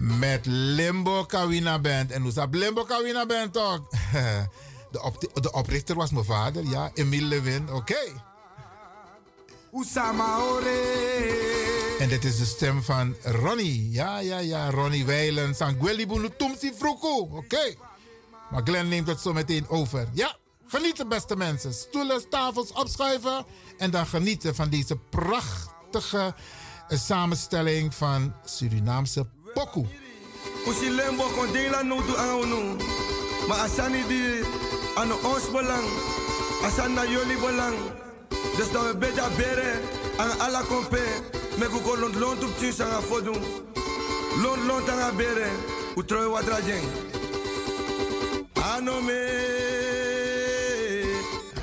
Met 0.00 0.46
Limbo 0.46 1.24
Kawina 1.24 1.78
Band. 1.78 2.10
En 2.10 2.22
hoe 2.22 2.30
staat 2.30 2.54
Limbo 2.54 2.84
Kawina 2.84 3.26
Band 3.26 3.52
toch? 3.52 3.80
De, 4.90 5.02
op, 5.02 5.42
de 5.42 5.52
oprichter 5.52 5.96
was 5.96 6.10
mijn 6.10 6.24
vader, 6.24 6.64
ja, 6.64 6.90
Emile 6.94 7.26
Lewin. 7.26 7.62
Oké. 7.62 7.74
Okay. 7.74 8.12
En 11.98 12.08
dit 12.08 12.24
is 12.24 12.38
de 12.38 12.44
stem 12.44 12.82
van 12.82 13.16
Ronnie. 13.22 13.90
Ja, 13.90 14.18
ja, 14.18 14.38
ja, 14.38 14.70
Ronnie 14.70 15.04
Weilen. 15.04 15.54
Sangueli 15.54 16.06
Bunu 16.06 16.28
Tumsi 16.36 16.72
Fruku. 16.78 17.18
Oké. 17.20 17.36
Okay. 17.36 17.76
Maar 18.50 18.62
Glenn 18.64 18.88
neemt 18.88 19.06
het 19.06 19.20
zo 19.20 19.32
meteen 19.32 19.68
over. 19.68 20.08
Ja, 20.12 20.36
genieten 20.66 21.08
beste 21.08 21.36
mensen. 21.36 21.74
Stoelen, 21.74 22.28
tafels 22.28 22.72
opschuiven. 22.72 23.46
En 23.78 23.90
dan 23.90 24.06
genieten 24.06 24.54
van 24.54 24.68
deze 24.68 24.96
prachtige 24.96 26.34
samenstelling 26.88 27.94
van 27.94 28.34
Surinaamse 28.44 29.26
pokoe. 29.54 29.86
Usi 30.66 30.90
lembo 30.90 31.24
kon 31.36 31.52
dela 31.52 31.82
no 31.82 32.02
du 32.02 32.14
Maar 33.48 33.58
asani 33.58 34.02
di 34.08 34.42
aan 34.94 35.12
ons 35.12 35.50
belang, 35.50 35.86
asan 36.64 36.94
na 36.94 37.04
jullie 37.04 37.38
belang. 37.38 37.76
Dus 38.56 38.70
dat 38.70 38.86
we 38.86 38.96
beter 38.96 39.30
beren 39.36 39.80
aan 40.16 40.38
alle 40.38 40.64
kompe, 40.64 41.02
met 41.58 41.68
hoe 41.68 41.98
lont 41.98 42.14
lont 42.14 42.44
op 42.44 42.58
tien 42.58 42.72
sang 42.72 42.92
afvodun. 42.92 43.42
Lont 44.42 44.64
lont 44.66 44.88
aan 44.88 45.16
beren, 45.16 45.52
u 45.96 46.04
troi 46.04 46.28
wat 46.28 46.44
rajeng. 46.44 46.84
Anome, 48.52 48.76
anomio, 48.76 49.65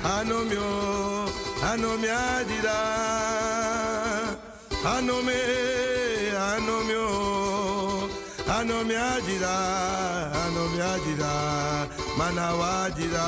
anomyo 0.04 0.68
anomyadira 1.72 2.78
anome 4.94 5.40
anomyo 6.52 7.06
anomyadira 8.58 9.54
anomyadira 10.44 11.32
manawajira 12.18 13.26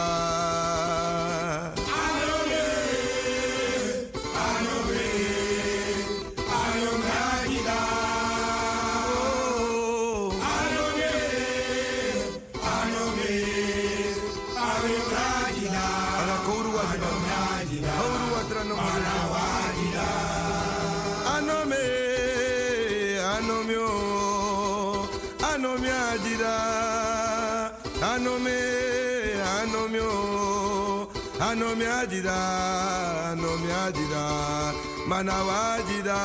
no 32.22 33.58
me 33.58 33.72
ajira, 33.72 34.72
manawajira. 35.06 36.16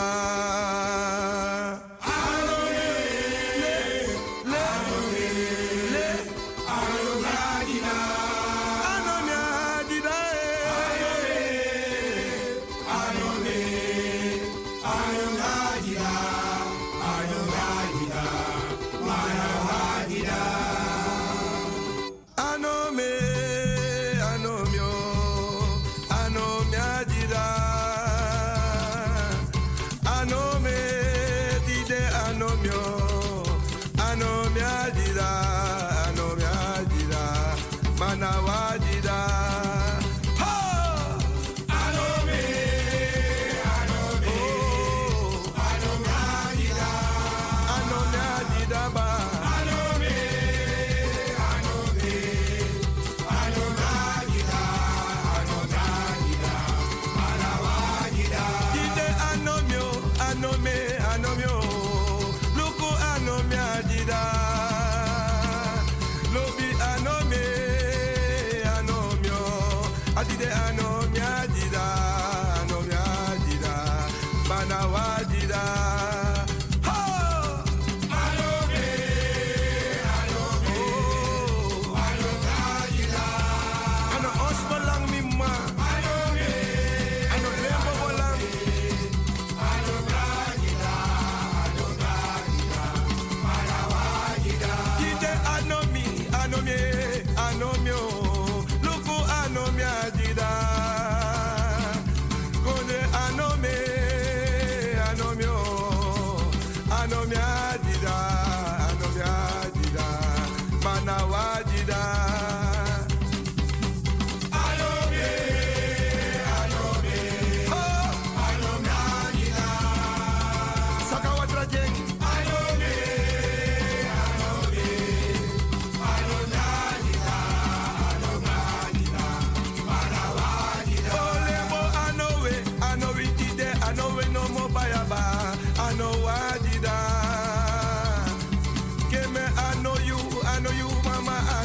know 140.61 140.71
you 140.71 140.85
want 140.85 141.25
my 141.25 141.31
heart. 141.33 141.60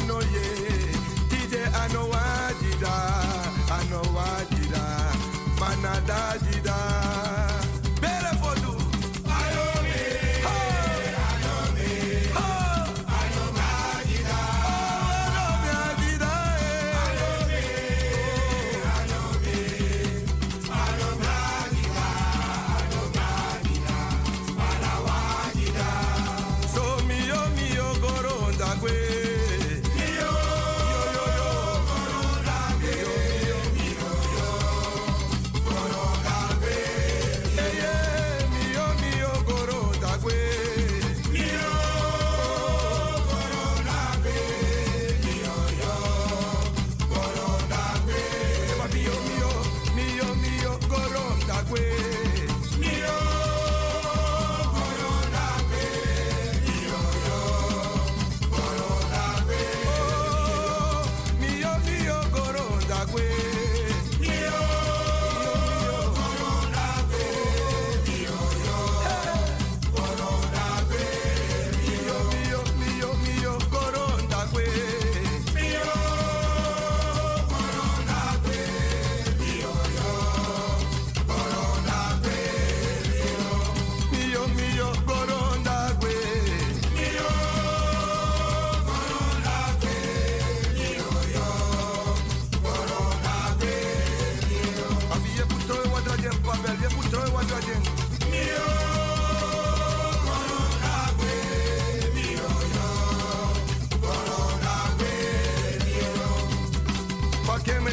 Bageme, 107.47 107.93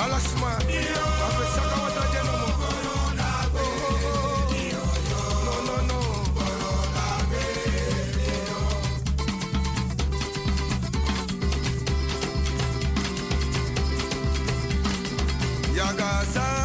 Alashma, 0.00 0.52
Apesaka 0.56 1.76
Watajeno. 1.82 2.40
Gaza. 16.00 16.59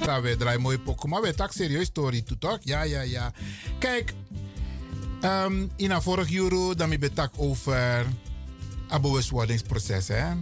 Ja, 0.00 0.20
we 0.20 0.36
draaien 0.36 0.60
mooie 0.60 0.80
pokken, 0.80 1.08
maar 1.08 1.22
wij 1.22 1.32
tak 1.32 1.52
serieus 1.52 1.86
story 1.86 2.22
toe, 2.22 2.38
toch? 2.38 2.58
Ja, 2.60 2.82
ja, 2.82 3.00
ja. 3.00 3.32
Kijk, 3.78 4.14
um, 5.24 5.70
in 5.76 5.90
een 5.90 6.02
vorig 6.02 6.32
euro, 6.32 6.74
dan 6.74 6.90
heb 6.90 7.04
ik 7.04 7.30
over 7.36 8.06
het 8.88 9.02
bewustwordingsproces, 9.02 10.08
hè. 10.08 10.32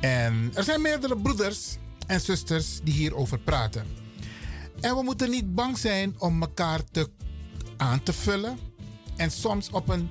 En 0.00 0.50
er 0.54 0.64
zijn 0.64 0.80
meerdere 0.80 1.16
broeders 1.16 1.76
en 2.06 2.20
zusters 2.20 2.80
die 2.84 2.94
hierover 2.94 3.38
praten. 3.38 3.86
En 4.80 4.94
we 4.94 5.02
moeten 5.02 5.30
niet 5.30 5.54
bang 5.54 5.78
zijn 5.78 6.14
om 6.18 6.40
elkaar 6.40 6.80
te, 6.90 7.10
aan 7.76 8.02
te 8.02 8.12
vullen 8.12 8.58
en 9.16 9.30
soms 9.30 9.70
op 9.70 9.88
een 9.88 10.10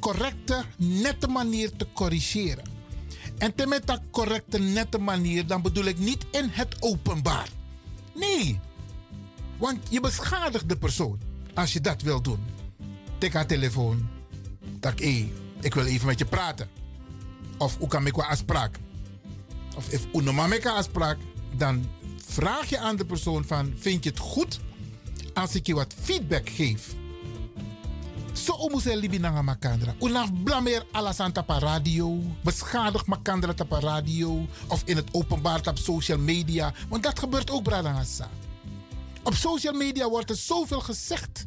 correcte, 0.00 0.64
nette 0.76 1.28
manier 1.28 1.76
te 1.76 1.86
corrigeren. 1.92 2.64
En 3.38 3.54
te 3.54 3.66
met 3.66 3.86
dat 3.86 4.00
correcte, 4.10 4.58
nette 4.58 4.98
manier, 4.98 5.46
dan 5.46 5.62
bedoel 5.62 5.84
ik 5.84 5.98
niet 5.98 6.26
in 6.30 6.48
het 6.50 6.76
openbaar. 6.80 7.48
Nee, 8.14 8.60
want 9.58 9.78
je 9.90 10.00
beschadigt 10.00 10.68
de 10.68 10.76
persoon 10.76 11.18
als 11.54 11.72
je 11.72 11.80
dat 11.80 12.02
wil 12.02 12.22
doen. 12.22 12.44
Tik 13.18 13.32
haar 13.32 13.46
telefoon. 13.46 14.08
Tak, 14.80 15.00
ik 15.60 15.74
wil 15.74 15.84
even 15.84 16.06
met 16.06 16.18
je 16.18 16.24
praten. 16.24 16.68
Of 17.58 17.78
hoe 17.78 17.88
kan 17.88 18.06
ik 18.06 18.12
qua 18.12 18.26
afspraak? 18.26 18.78
Of 19.76 19.88
if 19.88 20.06
een 20.12 20.62
afspraak, 20.70 21.18
dan 21.56 21.88
vraag 22.26 22.68
je 22.68 22.78
aan 22.78 22.96
de 22.96 23.04
persoon 23.04 23.44
van, 23.44 23.72
vind 23.78 24.04
je 24.04 24.10
het 24.10 24.18
goed 24.18 24.60
als 25.34 25.54
ik 25.54 25.66
je 25.66 25.74
wat 25.74 25.94
feedback 26.02 26.48
geef? 26.48 26.94
So 28.32 28.52
omuse 28.52 28.96
libi 28.96 29.18
nanga 29.18 29.42
makandra. 29.42 29.94
Unaf 30.00 30.30
blameer 30.44 30.86
alasan 30.92 31.32
tapa 31.32 31.58
radio. 31.58 32.18
Beschadig 32.42 33.06
makandra 33.06 33.54
tapa 33.54 33.80
radio. 33.80 34.46
Of 34.68 34.82
in 34.84 34.96
het 34.96 35.08
openbaar 35.12 35.60
tap 35.60 35.78
social 35.78 36.18
media. 36.18 36.72
Want 36.88 37.02
dat 37.02 37.18
gebeurt 37.18 37.50
ook 37.50 37.62
bradangasa. 37.62 38.28
Op 39.22 39.34
social 39.34 39.72
media 39.74 40.08
wordt 40.08 40.30
er 40.30 40.36
zoveel 40.36 40.80
gezegd. 40.80 41.46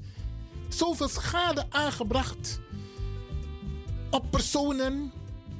Zoveel 0.69 1.09
schade 1.09 1.65
aangebracht. 1.69 2.59
Op 4.09 4.31
personen. 4.31 5.11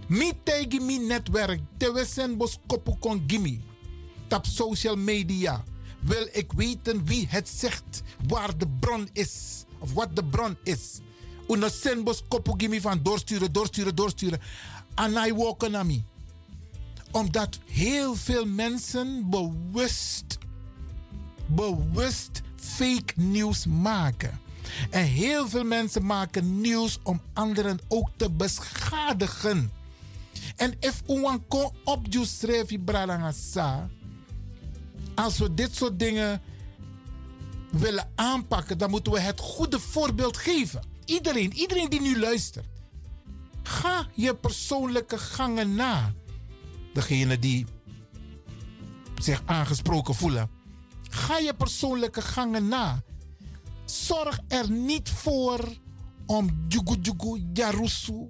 Mi 0.07 0.32
tegen 0.43 0.86
mi 0.86 0.97
netwerk. 0.97 1.59
Te 1.78 1.93
wesen 1.93 2.38
bos 2.38 2.57
kopu 2.67 2.95
kon 2.99 3.23
gimi. 3.28 3.63
Tap 4.28 4.45
social 4.45 4.95
media. 4.95 5.63
Wil 5.99 6.28
ik 6.32 6.51
weten 6.51 7.05
wie 7.05 7.28
het 7.30 7.49
zegt. 7.49 8.01
Waar 8.28 8.57
de 8.57 8.67
bron 8.80 9.09
is. 9.13 9.63
Of 9.80 9.93
wat 9.93 10.15
de 10.15 10.23
bron 10.23 10.57
is. 10.63 10.99
Una 11.48 11.70
senbos 11.70 12.24
kopu 12.28 12.54
gimi 12.58 12.82
van 12.82 13.00
doorsturen, 13.04 13.52
doorsturen, 13.52 13.96
doorsturen. 13.96 14.41
Anai 14.93 15.34
wokenami. 15.34 16.04
Omdat 17.12 17.60
heel 17.66 18.16
veel 18.16 18.46
mensen 18.46 19.30
bewust, 19.30 20.38
bewust 21.46 22.41
fake 22.56 23.14
nieuws 23.16 23.66
maken. 23.66 24.39
En 24.89 25.04
heel 25.04 25.50
veel 25.50 25.64
mensen 25.64 26.06
maken 26.06 26.62
nieuws 26.62 27.00
om 27.04 27.22
anderen 27.34 27.80
ook 27.88 28.10
te 28.16 28.32
beschadigen. 28.32 29.72
En 30.56 30.74
if 30.80 31.02
uwan 31.08 31.48
kon 31.48 31.72
opjuist 31.84 32.86
bradangasa, 32.86 33.89
als 35.16 35.38
we 35.38 35.54
dit 35.54 35.76
soort 35.76 36.00
dingen 36.00 36.41
willen 37.72 38.10
aanpakken, 38.16 38.78
dan 38.78 38.89
moeten 38.89 39.12
we 39.12 39.20
het 39.20 39.39
goede 39.39 39.80
voorbeeld 39.80 40.38
geven. 40.38 40.95
Iedereen, 41.06 41.53
iedereen 41.53 41.89
die 41.89 42.01
nu 42.01 42.20
luistert. 42.20 42.68
Ga 43.64 44.08
je 44.14 44.36
persoonlijke 44.36 45.18
gangen 45.18 45.76
na. 45.76 46.14
Degene 46.93 47.39
die 47.39 47.66
zich 49.22 49.41
aangesproken 49.45 50.16
voelen. 50.16 50.49
Ga 51.10 51.38
je 51.38 51.53
persoonlijke 51.53 52.22
gangen 52.22 52.68
na. 52.68 53.03
Zorg 53.86 54.39
er 54.47 54.72
niet 54.72 55.10
voor 55.10 55.78
om 56.26 56.66
jugu 56.68 56.95
jugu 57.01 57.45
jarusu, 57.53 58.28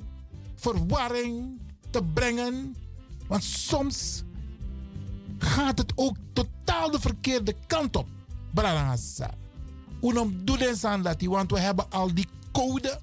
verwarring 0.55 1.61
te 1.89 2.03
brengen. 2.13 2.75
Want 3.27 3.43
soms 3.43 4.23
gaat 5.37 5.77
het 5.77 5.91
ook 5.95 6.15
totaal 6.33 6.91
de 6.91 6.99
verkeerde 6.99 7.55
kant 7.67 7.95
op. 7.95 8.07
Brarangasa. 8.53 9.29
Unom 10.01 10.45
doe 10.45 10.77
aan 10.81 11.01
dat, 11.01 11.21
want 11.21 11.51
we 11.51 11.59
hebben 11.59 11.91
al 11.91 12.13
die 12.13 12.27
code 12.55 12.99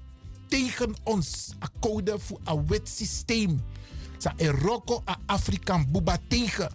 tegen 0.47 0.95
ons. 1.03 1.53
Een 1.59 1.69
code 1.79 2.19
voor 2.19 2.39
een 2.43 2.67
wet 2.67 2.89
systeem. 2.89 3.61
Sa 4.17 4.33
Eroko 4.37 5.03
a 5.09 5.17
Afrikaan 5.25 5.91
buba 5.91 6.17
tegen. 6.27 6.71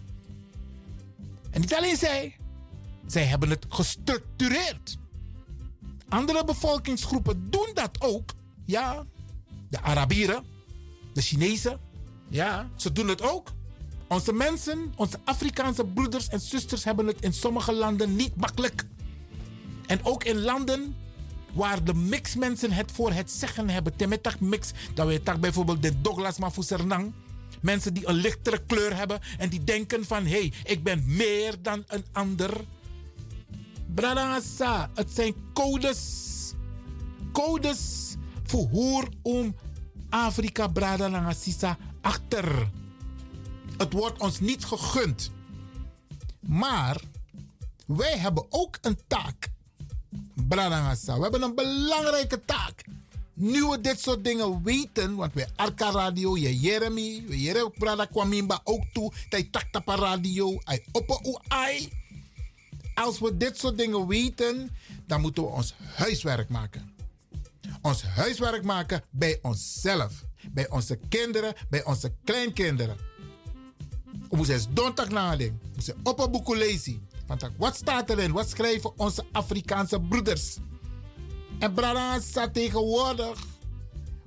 En 1.51 1.61
niet 1.61 1.73
alleen 1.73 1.97
zij. 1.97 2.35
Zij 3.07 3.23
hebben 3.23 3.49
het 3.49 3.65
gestructureerd. 3.69 4.97
Andere 6.09 6.43
bevolkingsgroepen 6.43 7.49
doen 7.49 7.69
dat 7.73 8.01
ook. 8.01 8.33
Ja, 8.65 9.05
de 9.69 9.81
Arabieren, 9.81 10.43
de 11.13 11.21
Chinezen. 11.21 11.79
Ja, 12.27 12.69
ze 12.75 12.91
doen 12.91 13.07
het 13.07 13.21
ook. 13.21 13.51
Onze 14.07 14.33
mensen, 14.33 14.93
onze 14.95 15.19
Afrikaanse 15.23 15.85
broeders 15.85 16.27
en 16.27 16.39
zusters 16.39 16.83
hebben 16.83 17.07
het 17.07 17.21
in 17.21 17.33
sommige 17.33 17.73
landen 17.73 18.15
niet 18.15 18.35
makkelijk. 18.35 18.85
En 19.87 20.05
ook 20.05 20.23
in 20.23 20.41
landen 20.41 20.95
waar 21.59 21.83
de 21.83 21.93
mixmensen 21.93 22.71
het 22.71 22.91
voor 22.91 23.11
het 23.11 23.31
zeggen 23.31 23.69
hebben. 23.69 23.95
Temetak 23.95 24.39
mix, 24.39 24.71
dat 24.93 25.07
we 25.07 25.23
tak 25.23 25.39
bijvoorbeeld 25.39 25.81
de 25.81 26.01
Douglas 26.01 26.37
Mafusernang. 26.37 27.13
Mensen 27.61 27.93
die 27.93 28.07
een 28.07 28.15
lichtere 28.15 28.61
kleur 28.65 28.95
hebben 28.95 29.19
en 29.37 29.49
die 29.49 29.63
denken 29.63 30.05
van 30.05 30.23
hé, 30.23 30.29
hey, 30.29 30.53
ik 30.63 30.83
ben 30.83 31.03
meer 31.05 31.55
dan 31.61 31.83
een 31.87 32.05
ander. 32.11 32.65
Bradangasa, 33.95 34.89
het 34.93 35.11
zijn 35.11 35.33
codes. 35.53 36.03
Codes 37.31 38.15
voor 38.43 38.67
hoe 38.67 39.07
om 39.21 39.55
Afrika 40.09 40.67
Bradangasisa 40.67 41.77
achter. 42.01 42.69
Het 43.77 43.93
wordt 43.93 44.19
ons 44.19 44.39
niet 44.39 44.65
gegund. 44.65 45.31
Maar 46.39 47.01
wij 47.85 48.17
hebben 48.17 48.45
ook 48.49 48.77
een 48.81 48.99
taak. 49.07 49.49
Bradangasa, 50.47 51.15
we 51.15 51.21
hebben 51.21 51.41
een 51.41 51.55
belangrijke 51.55 52.45
taak. 52.45 52.83
Nu 53.33 53.65
we 53.65 53.81
dit 53.81 53.99
soort 53.99 54.23
dingen 54.23 54.63
weten, 54.63 55.15
want 55.15 55.33
wij 55.33 55.47
Arca 55.55 55.91
Radio, 55.91 56.37
je 56.37 56.59
Jeremy, 56.59 57.23
we 57.27 57.41
Jeremy 57.41 57.69
Brada 57.77 58.05
Kwamimba 58.05 58.61
ook 58.63 58.83
toe, 58.93 59.11
taktapa 59.49 59.95
radio, 59.95 60.59
hij 60.63 60.85
oppe 60.91 61.41
ai. 61.47 61.89
Als 62.93 63.19
we 63.19 63.37
dit 63.37 63.57
soort 63.57 63.77
dingen 63.77 64.07
weten, 64.07 64.69
dan 65.07 65.21
moeten 65.21 65.43
we 65.43 65.49
ons 65.49 65.73
huiswerk 65.95 66.49
maken. 66.49 66.93
Ons 67.81 68.03
huiswerk 68.03 68.63
maken 68.63 69.03
bij 69.09 69.39
onszelf, 69.41 70.23
bij 70.51 70.69
onze 70.69 70.99
kinderen, 71.09 71.53
bij 71.69 71.83
onze 71.83 72.13
kleinkinderen. 72.23 72.97
We 74.29 74.35
moeten 74.35 74.53
eens 74.53 74.67
donderdag 74.73 75.09
nadenken. 75.09 75.59
We 75.61 75.71
moeten 75.71 75.95
op 76.03 76.19
een 76.19 76.57
lezen. 76.57 77.08
Want 77.29 77.51
wat 77.57 77.75
staat 77.75 78.09
erin? 78.09 78.31
Wat 78.31 78.49
schrijven 78.49 78.91
onze 78.97 79.25
Afrikaanse 79.31 79.99
broeders? 79.99 80.57
En 81.59 81.73
Brada 81.73 82.19
staat 82.19 82.53
tegenwoordig. 82.53 83.43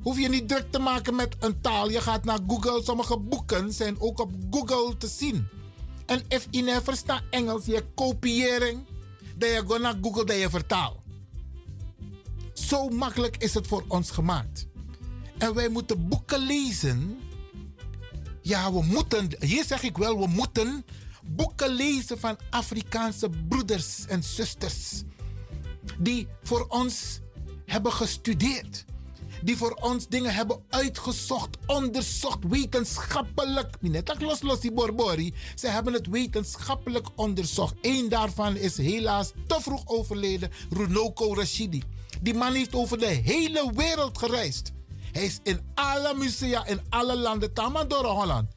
Hoef 0.03 0.19
je 0.19 0.29
niet 0.29 0.49
druk 0.49 0.71
te 0.71 0.79
maken 0.79 1.15
met 1.15 1.37
een 1.39 1.61
taal. 1.61 1.91
Je 1.91 2.01
gaat 2.01 2.25
naar 2.25 2.39
Google. 2.47 2.83
Sommige 2.83 3.19
boeken 3.19 3.73
zijn 3.73 4.01
ook 4.01 4.21
op 4.21 4.31
Google 4.51 4.97
te 4.97 5.07
zien. 5.07 5.49
En 6.07 6.23
if 6.29 6.47
je 6.51 6.81
verstaat 6.83 7.23
Engels, 7.31 7.65
je 7.65 7.85
kopiëring, 7.95 8.87
dan 9.37 9.49
je 9.49 9.79
naar 9.81 9.99
Google 10.01 10.25
dat 10.25 10.39
je 10.39 10.51
vertaalt. 10.51 10.99
Zo 12.53 12.89
makkelijk 12.89 13.37
is 13.37 13.55
het 13.55 13.67
voor 13.67 13.85
ons 13.89 14.11
gemaakt. 14.11 14.67
En 15.39 15.55
wij 15.55 15.69
moeten 15.69 16.09
boeken 16.09 16.39
lezen. 16.39 17.19
Ja, 18.43 18.73
we 18.73 18.83
moeten, 18.83 19.29
hier 19.39 19.65
zeg 19.65 19.83
ik 19.83 19.97
wel, 19.97 20.19
we 20.19 20.27
moeten 20.27 20.85
boeken 21.27 21.71
lezen 21.71 22.19
van 22.19 22.37
Afrikaanse 22.51 23.31
broeders 23.49 24.07
en 24.07 24.23
zusters. 24.23 25.03
Die 25.99 26.29
voor 26.43 26.67
ons 26.69 27.21
hebben 27.65 27.93
gestudeerd. 27.93 28.85
Die 29.43 29.57
voor 29.57 29.79
ons 29.81 30.09
dingen 30.09 30.35
hebben 30.35 30.63
uitgezocht, 30.69 31.57
onderzocht, 31.67 32.39
wetenschappelijk. 32.49 33.77
Los 34.19 34.43
los 34.43 34.61
die. 34.61 35.35
Ze 35.55 35.69
hebben 35.69 35.93
het 35.93 36.07
wetenschappelijk 36.07 37.09
onderzocht. 37.17 37.75
Eén 37.81 38.09
daarvan 38.09 38.57
is 38.57 38.77
helaas 38.77 39.33
te 39.47 39.59
vroeg 39.61 39.83
overleden, 39.87 40.51
Runoko 40.71 41.35
Rashidi. 41.35 41.83
Die 42.21 42.35
man 42.35 42.53
heeft 42.53 42.75
over 42.75 42.99
de 42.99 43.07
hele 43.07 43.73
wereld 43.75 44.19
gereisd. 44.19 44.73
Hij 45.13 45.25
is 45.25 45.39
in 45.43 45.61
alle 45.75 46.15
musea 46.15 46.67
in 46.67 46.81
alle 46.89 47.17
landen, 47.17 47.53
Tamadoro 47.53 48.11
Holland. 48.11 48.51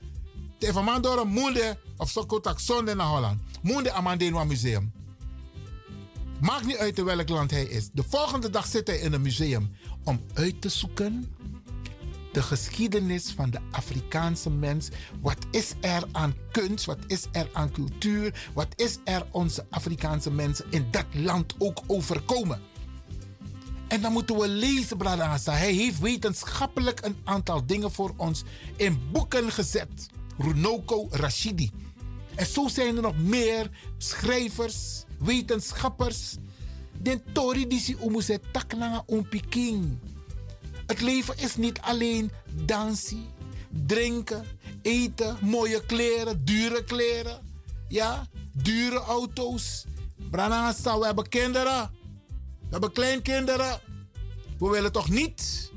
Tevamandoro 0.66 1.26
Moende 1.26 1.78
of 1.97 2.09
Sokotak 2.09 2.59
Zonde 2.59 2.95
naar 2.95 3.07
Holland. 3.07 3.39
Moende 3.61 3.93
Museum. 4.47 4.91
Maakt 6.41 6.66
niet 6.66 6.78
uit 6.78 6.97
in 6.97 7.05
welk 7.05 7.30
land 7.30 7.51
hij 7.51 7.63
is. 7.63 7.89
De 7.93 8.03
volgende 8.09 8.49
dag 8.49 8.66
zit 8.66 8.88
hij 8.88 8.97
in 8.97 9.13
een 9.13 9.22
museum 9.22 9.76
om 10.03 10.22
uit 10.34 10.61
te 10.61 10.70
zoeken 10.70 11.36
de 12.32 12.41
geschiedenis 12.41 13.32
van 13.36 13.49
de 13.49 13.59
Afrikaanse 13.72 14.49
mens. 14.49 14.89
Wat 15.22 15.38
is 15.51 15.74
er 15.82 16.03
aan 16.11 16.36
kunst? 16.51 16.86
Wat 16.86 16.99
is 17.07 17.26
er 17.32 17.49
aan 17.53 17.72
cultuur? 17.72 18.49
Wat 18.53 18.68
is 18.76 18.97
er 19.03 19.26
onze 19.32 19.66
Afrikaanse 19.70 20.32
mensen 20.32 20.66
in 20.70 20.88
dat 20.91 21.05
land 21.11 21.55
ook 21.57 21.82
overkomen? 21.88 22.61
En 23.88 24.01
dan 24.01 24.11
moeten 24.11 24.38
we 24.38 24.47
lezen, 24.47 24.97
Bradassa. 24.97 25.51
Hij 25.53 25.74
heeft 25.74 25.99
wetenschappelijk 25.99 27.05
een 27.05 27.18
aantal 27.24 27.66
dingen 27.66 27.91
voor 27.91 28.13
ons 28.18 28.43
in 28.76 28.99
boeken 29.11 29.51
gezet. 29.51 30.13
Runoko 30.38 31.07
Rashidi. 31.11 31.71
En 32.36 32.45
zo 32.45 32.67
zijn 32.67 32.95
er 32.95 33.01
nog 33.01 33.17
meer 33.17 33.69
schrijvers, 33.97 35.03
wetenschappers. 35.19 36.36
Den 37.01 37.23
tori 37.33 37.67
disi 37.67 37.95
umuse 38.03 38.39
taknanga 38.51 39.03
um 39.07 39.29
piking. 39.29 39.99
Het 40.86 41.01
leven 41.01 41.38
is 41.38 41.55
niet 41.55 41.79
alleen 41.81 42.31
dansen, 42.65 43.25
drinken, 43.69 44.45
eten, 44.81 45.38
mooie 45.41 45.86
kleren, 45.86 46.45
dure 46.45 46.83
kleren. 46.83 47.39
Ja, 47.88 48.27
dure 48.53 48.99
auto's. 48.99 49.86
Branasa, 50.31 50.99
we 50.99 51.05
hebben 51.05 51.29
kinderen. 51.29 51.89
We 52.59 52.71
hebben 52.71 52.91
kleinkinderen. 52.91 53.79
We 54.59 54.69
willen 54.69 54.91
toch 54.91 55.09
niet 55.09 55.71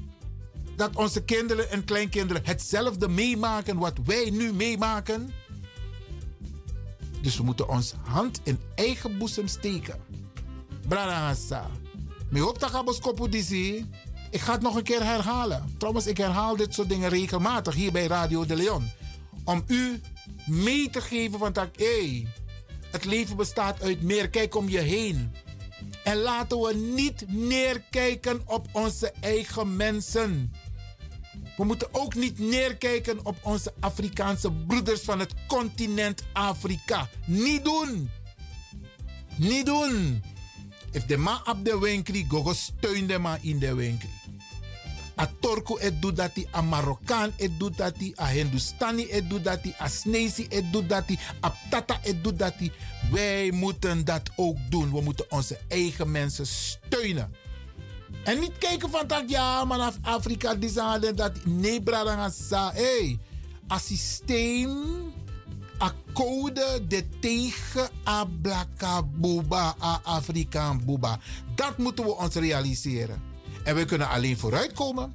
dat 0.79 0.97
onze 0.97 1.25
kinderen 1.25 1.71
en 1.71 1.85
kleinkinderen 1.85 2.43
hetzelfde 2.45 3.09
meemaken 3.09 3.79
wat 3.79 3.99
wij 4.05 4.31
nu 4.31 4.53
meemaken? 4.53 5.31
Dus 7.23 7.37
we 7.37 7.43
moeten 7.43 7.69
ons 7.69 7.95
hand 8.03 8.41
in 8.43 8.59
eigen 8.75 9.19
boezem 9.19 9.47
steken. 9.47 10.01
Branasa. 10.89 11.67
Mi 12.31 12.41
hoop 12.41 12.61
dat 12.61 12.71
Ik 14.31 14.41
ga 14.41 14.53
het 14.53 14.63
nog 14.63 14.77
een 14.77 14.83
keer 14.83 15.05
herhalen. 15.05 15.75
Trouwens, 15.79 16.07
ik 16.07 16.17
herhaal 16.17 16.57
dit 16.57 16.75
soort 16.75 16.89
dingen 16.89 17.09
regelmatig 17.09 17.75
hier 17.75 17.93
bij 17.93 18.07
Radio 18.07 18.47
de 18.47 18.57
Leon. 18.57 18.91
Om 19.45 19.65
u 19.67 20.01
mee 20.47 20.91
te 20.91 21.01
geven 21.01 21.39
van 21.39 21.53
dat, 21.53 22.43
het 22.91 23.05
leven 23.05 23.37
bestaat 23.37 23.83
uit 23.83 24.03
meer. 24.03 24.29
Kijk 24.29 24.55
om 24.55 24.69
je 24.69 24.79
heen. 24.79 25.33
En 26.05 26.17
laten 26.17 26.59
we 26.61 26.75
niet 26.75 27.25
neerkijken 27.29 28.43
op 28.45 28.67
onze 28.73 29.13
eigen 29.21 29.77
mensen. 29.77 30.53
We 31.59 31.65
moeten 31.65 31.89
ook 31.95 32.15
niet 32.15 32.39
neerkijken 32.39 33.25
op 33.25 33.37
onze 33.43 33.73
Afrikaanse 33.81 34.53
broeders 34.53 35.01
van 35.01 35.19
het 35.19 35.35
continent 35.47 36.25
Afrika. 36.33 37.09
Niet 37.27 37.65
doen. 37.65 38.11
Niet 39.37 39.67
doen. 39.67 40.23
If 40.91 41.05
de 41.05 41.17
man 41.17 41.49
op 41.49 41.65
de 41.65 41.79
winkel, 41.79 42.25
go, 42.29 42.53
steun 42.53 43.07
de 43.07 43.19
man 43.19 43.39
in 43.41 43.59
de 43.59 43.75
winkel. 43.75 44.09
A 45.21 45.31
Turko 45.41 45.79
het 45.79 46.03
doet 46.03 46.17
dat, 46.17 46.31
a 46.55 46.61
Marokkaan 46.61 47.33
het 47.37 47.59
doet 47.59 47.77
dat, 47.77 47.95
a 48.21 48.27
Hindustani 48.27 49.07
het 49.11 49.31
doet 49.31 49.45
dat, 49.45 49.61
a 49.81 49.89
Snezi 49.89 50.47
het 50.49 50.73
doet 50.73 50.89
dat, 50.89 51.05
a 51.45 51.55
Tata 51.71 51.99
het 52.03 52.25
doet 52.25 52.39
dat. 52.39 52.55
Wij 53.11 53.51
moeten 53.51 54.05
dat 54.05 54.31
ook 54.37 54.57
doen. 54.69 54.93
We 54.93 55.01
moeten 55.01 55.31
onze 55.31 55.59
eigen 55.69 56.11
mensen 56.11 56.47
steunen. 56.47 57.35
En 58.25 58.39
niet 58.41 58.59
kijken 58.59 58.91
van 58.91 59.07
dat, 59.07 59.23
ja, 59.27 59.67
vanaf 59.67 59.97
Afrika, 60.03 60.55
die 60.55 60.71
zijn 60.71 61.15
dat. 61.15 61.45
Nee, 61.45 61.83
bradangasa. 61.83 62.73
Hé, 62.73 62.83
hey, 62.83 63.19
a 63.73 63.79
systeem, 63.79 64.73
a 65.83 65.93
code 66.13 66.85
de 66.89 67.09
tegen 67.21 67.89
a 68.09 68.25
blaka 68.43 69.03
boba, 69.03 69.75
a 69.83 70.01
Afrikaan 70.03 70.85
boba. 70.85 71.19
Dat 71.55 71.79
moeten 71.79 72.05
we 72.05 72.17
ons 72.17 72.35
realiseren. 72.35 73.23
En 73.65 73.75
we 73.75 73.85
kunnen 73.85 74.09
alleen 74.09 74.39
vooruitkomen 74.39 75.15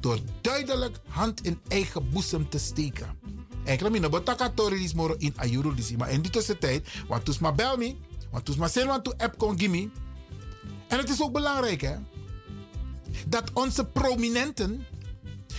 door 0.00 0.18
duidelijk 0.40 1.00
hand 1.08 1.44
in 1.44 1.60
eigen 1.68 2.10
boezem 2.10 2.48
te 2.48 2.58
steken. 2.58 3.18
Enkele 3.64 3.90
mino 3.90 4.08
botaka 4.08 4.50
tori 4.50 4.90
moro 4.94 5.14
in 5.18 5.32
ayuru. 5.36 5.74
Maar 5.96 6.10
in 6.10 6.22
die 6.22 6.30
tussentijd, 6.30 6.88
want 7.08 7.24
toes 7.24 7.38
maar 7.38 7.54
bel 7.54 7.76
me, 7.76 7.96
want 8.30 8.44
toes 8.44 8.56
maar 8.56 8.70
want 8.86 9.04
to 9.04 9.12
app 9.16 9.38
kon. 9.38 9.56
En 10.90 10.98
het 10.98 11.08
is 11.08 11.22
ook 11.22 11.32
belangrijk 11.32 11.80
hè, 11.80 11.96
dat 13.26 13.50
onze 13.52 13.84
prominenten, 13.84 14.86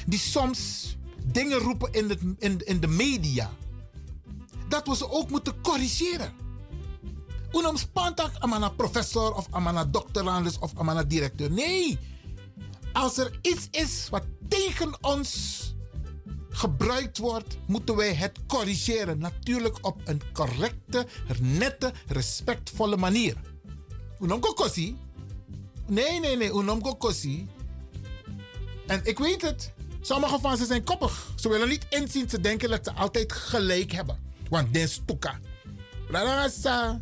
die 0.06 0.20
soms 0.20 0.92
dingen 1.26 1.58
roepen 1.58 1.94
in, 1.94 2.10
het, 2.10 2.20
in, 2.38 2.66
in 2.66 2.80
de 2.80 2.88
media, 2.88 3.50
dat 4.68 4.88
we 4.88 4.96
ze 4.96 5.12
ook 5.12 5.30
moeten 5.30 5.62
corrigeren. 5.62 6.34
Unam 7.54 7.78
spantak 7.78 8.32
amana 8.40 8.70
professor 8.70 9.36
of 9.36 9.48
amana 9.50 9.86
doctorandus 9.86 10.60
of 10.60 10.72
amana 10.76 11.04
directeur. 11.04 11.52
Nee. 11.52 12.00
Als 12.94 13.18
er 13.18 13.40
iets 13.42 13.68
is 13.72 14.08
wat 14.10 14.24
tegen 14.48 15.04
ons 15.04 15.60
gebruikt 16.50 17.18
wordt, 17.18 17.58
moeten 17.68 17.96
wij 17.96 18.14
het 18.14 18.40
corrigeren. 18.48 19.18
Natuurlijk 19.20 19.78
op 19.82 20.02
een 20.04 20.22
correcte, 20.34 21.08
nette, 21.40 21.94
respectvolle 22.08 22.98
manier. 22.98 23.36
Unam 24.20 24.40
kokosi. 24.40 24.98
Nee, 25.92 26.20
nee, 26.20 26.38
nee. 26.38 26.54
Unam 26.54 26.82
kokosi. 26.82 27.50
En 28.88 29.02
ik 29.04 29.20
weet 29.20 29.42
het. 29.42 29.74
Sommige 30.02 30.40
van 30.40 30.58
ze 30.58 30.66
zijn 30.66 30.84
koppig. 30.84 31.28
Ze 31.36 31.50
willen 31.50 31.70
niet 31.70 31.86
inzien. 31.90 32.30
Ze 32.30 32.40
denken 32.40 32.70
dat 32.70 32.80
ze 32.84 32.92
altijd 32.92 33.32
gelijk 33.32 33.92
hebben. 33.92 34.20
Want 34.50 34.74
dit 34.74 34.84
is 34.84 35.02
toeka. 35.06 35.40
Radangasa. 36.08 37.02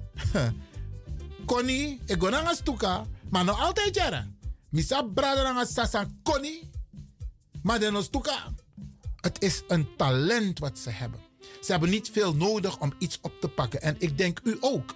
Koni, 1.45 1.99
ik 2.05 2.23
ga 2.23 2.53
stuka, 2.53 3.05
maar 3.29 3.43
nog 3.43 3.61
altijd 3.61 3.95
jara. 3.95 4.27
Misa 4.69 5.01
bradangasa 5.01 5.85
san 5.85 6.19
koni, 6.23 6.69
maar 7.63 7.79
de 7.79 8.01
stuka. 8.01 8.53
Het 9.15 9.41
is 9.41 9.63
een 9.67 9.95
talent 9.97 10.59
wat 10.59 10.77
ze 10.77 10.89
hebben. 10.89 11.19
Ze 11.61 11.71
hebben 11.71 11.89
niet 11.89 12.09
veel 12.13 12.35
nodig 12.35 12.79
om 12.79 12.93
iets 12.99 13.19
op 13.21 13.33
te 13.39 13.47
pakken. 13.47 13.81
En 13.81 13.95
ik 13.99 14.17
denk 14.17 14.39
u 14.43 14.57
ook. 14.59 14.95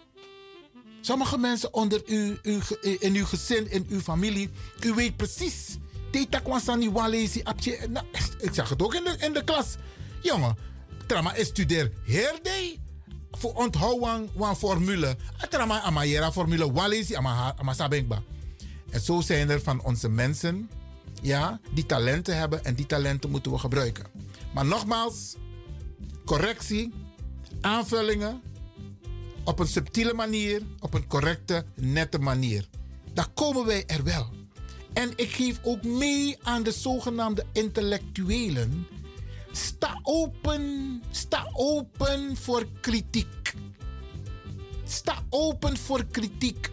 Sommige 1.05 1.37
mensen 1.37 1.73
onder 1.73 2.01
u, 2.05 2.39
u 2.43 2.61
in 2.99 3.15
uw 3.15 3.25
gezin, 3.25 3.71
in 3.71 3.85
uw 3.89 3.99
familie, 3.99 4.49
u 4.85 4.93
weet 4.93 5.17
precies. 5.17 5.77
Nou, 7.89 8.05
ik 8.39 8.53
zeg 8.53 8.69
het 8.69 8.81
ook 8.81 8.93
in 8.93 9.03
de, 9.03 9.15
in 9.19 9.33
de 9.33 9.43
klas. 9.43 9.75
Jongen, 10.21 10.57
trama 11.07 11.33
is 11.33 11.47
studeer 11.47 11.91
voor 13.31 13.53
onthouden 13.53 14.29
van 14.37 14.57
formule. 14.57 15.17
Atrama 15.37 15.81
amayera 15.81 16.31
formule 16.31 16.71
walesi 16.71 17.15
ama 17.15 17.73
sabengba. 17.73 18.21
En 18.89 19.01
zo 19.01 19.21
zijn 19.21 19.49
er 19.49 19.61
van 19.61 19.83
onze 19.83 20.09
mensen 20.09 20.69
ja, 21.21 21.59
die 21.73 21.85
talenten 21.85 22.37
hebben 22.37 22.65
en 22.65 22.75
die 22.75 22.85
talenten 22.85 23.29
moeten 23.29 23.51
we 23.51 23.57
gebruiken. 23.57 24.05
Maar 24.53 24.65
nogmaals, 24.65 25.35
correctie, 26.25 26.93
aanvullingen 27.61 28.41
op 29.43 29.59
een 29.59 29.67
subtiele 29.67 30.13
manier, 30.13 30.61
op 30.79 30.93
een 30.93 31.07
correcte, 31.07 31.65
nette 31.75 32.19
manier. 32.19 32.67
Daar 33.13 33.29
komen 33.33 33.65
wij 33.65 33.83
er 33.87 34.03
wel. 34.03 34.29
En 34.93 35.11
ik 35.15 35.29
geef 35.29 35.59
ook 35.63 35.83
mee 35.83 36.37
aan 36.41 36.63
de 36.63 36.71
zogenaamde 36.71 37.45
intellectuelen 37.51 38.87
Sta 39.55 39.99
open. 40.03 41.01
Sta 41.11 41.49
open 41.53 42.37
voor 42.37 42.67
kritiek. 42.81 43.53
Sta 44.83 45.23
open 45.29 45.77
voor 45.77 46.05
kritiek. 46.05 46.71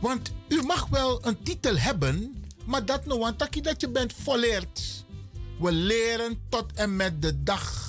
Want 0.00 0.32
u 0.48 0.62
mag 0.62 0.88
wel 0.88 1.26
een 1.26 1.42
titel 1.42 1.76
hebben, 1.76 2.44
maar 2.64 2.84
dat 2.84 3.06
nou, 3.06 3.20
want 3.20 3.38
dat 3.38 3.80
je 3.80 3.88
bent 3.88 4.12
volleerd. 4.12 5.04
We 5.58 5.72
leren 5.72 6.40
tot 6.48 6.72
en 6.74 6.96
met 6.96 7.22
de 7.22 7.42
dag 7.42 7.82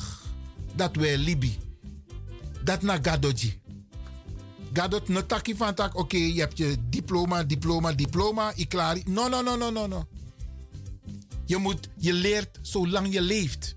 dat 0.76 0.96
wij 0.96 1.18
Libi. 1.18 1.65
Dat 2.66 2.82
na 2.82 2.98
Gadoji. 3.02 3.62
Gadot 4.74 5.08
no 5.08 5.26
taki 5.26 5.56
van 5.56 5.74
oké, 5.94 6.18
je 6.18 6.40
hebt 6.40 6.58
je 6.58 6.76
diploma, 6.90 7.44
diploma, 7.44 7.94
diploma, 7.94 8.52
ik 8.56 8.70
klaar. 8.70 8.98
No, 9.06 9.28
no, 9.28 9.42
no, 9.42 9.56
no, 9.56 9.70
no, 9.70 9.88
no. 9.88 10.08
Je, 11.46 11.58
moet, 11.58 11.90
je 11.98 12.14
leert 12.14 12.60
zolang 12.62 13.14
je 13.14 13.22
leeft. 13.22 13.76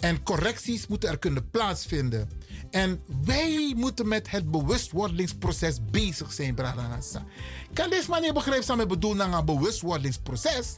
En 0.00 0.22
correcties 0.22 0.86
moeten 0.86 1.08
er 1.08 1.18
kunnen 1.18 1.50
plaatsvinden. 1.50 2.30
En 2.70 3.00
wij 3.24 3.74
moeten 3.76 4.08
met 4.08 4.30
het 4.30 4.50
bewustwordingsproces 4.50 5.78
bezig 5.90 6.32
zijn, 6.32 6.54
Bradangasa. 6.54 7.24
Kan 7.72 7.90
deze 7.90 8.10
manier 8.10 8.32
begrijpen 8.32 8.64
samen 8.64 8.88
bedoelen 8.88 9.30
naar 9.30 9.38
een 9.38 9.44
bewustwordingsproces? 9.44 10.76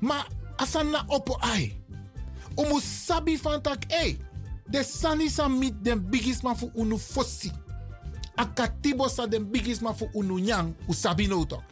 Maar 0.00 0.28
asana 0.56 1.04
opo 1.06 1.36
ai. 1.38 1.84
Omu 2.54 2.80
sabi 2.80 3.38
van 3.38 3.62
tak, 3.62 3.82
de 4.66 4.84
sani 4.84 5.28
sa 5.28 5.48
mit 5.48 5.84
den 5.84 6.10
bigis 6.10 6.42
man 6.42 6.56
fu 6.56 6.70
unu 6.74 6.98
fossi. 6.98 7.52
Akatibo 8.34 9.08
sa 9.08 9.26
den 9.26 9.50
bigis 9.50 9.80
man 9.80 9.96
fu 9.96 10.08
unu 10.12 10.38
nyang, 10.40 10.74
u 10.88 10.92
sabi 10.92 11.26
no 11.26 11.46
tok. 11.46 11.62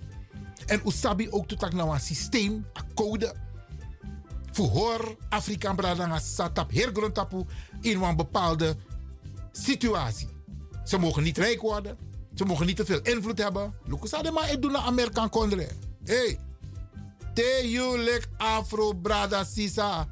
En 0.66 0.80
usabi 0.84 1.30
ook 1.30 1.46
toetak 1.48 1.72
nou 1.72 1.92
een 1.92 2.00
systeem, 2.00 2.52
een 2.72 2.94
code. 2.94 3.34
Voor 4.52 4.68
hoor 4.68 5.16
Afrikaan 5.28 5.76
bradanga 5.76 6.18
satap 6.18 6.70
hergrondtapu 6.72 7.44
in 7.80 8.02
een 8.02 8.16
bepaalde 8.16 8.76
situatie. 9.52 10.28
Ze 10.84 10.98
mogen 10.98 11.22
niet 11.22 11.38
rijk 11.38 11.60
worden. 11.60 11.98
Ze 12.34 12.44
mogen 12.44 12.66
niet 12.66 12.76
te 12.76 12.84
veel 12.84 13.00
invloed 13.02 13.38
hebben. 13.38 13.74
Lukusade 13.84 14.30
maar 14.30 14.52
ik 14.52 14.62
doe 14.62 14.70
naar 14.70 14.82
Amerikaan 14.82 15.28
kondre. 15.28 15.68
Hey. 16.04 16.38
Te 17.34 17.68
you 17.70 17.98
lek 17.98 18.28
afro 18.36 18.92
brada 18.92 19.44
sisa. 19.44 20.08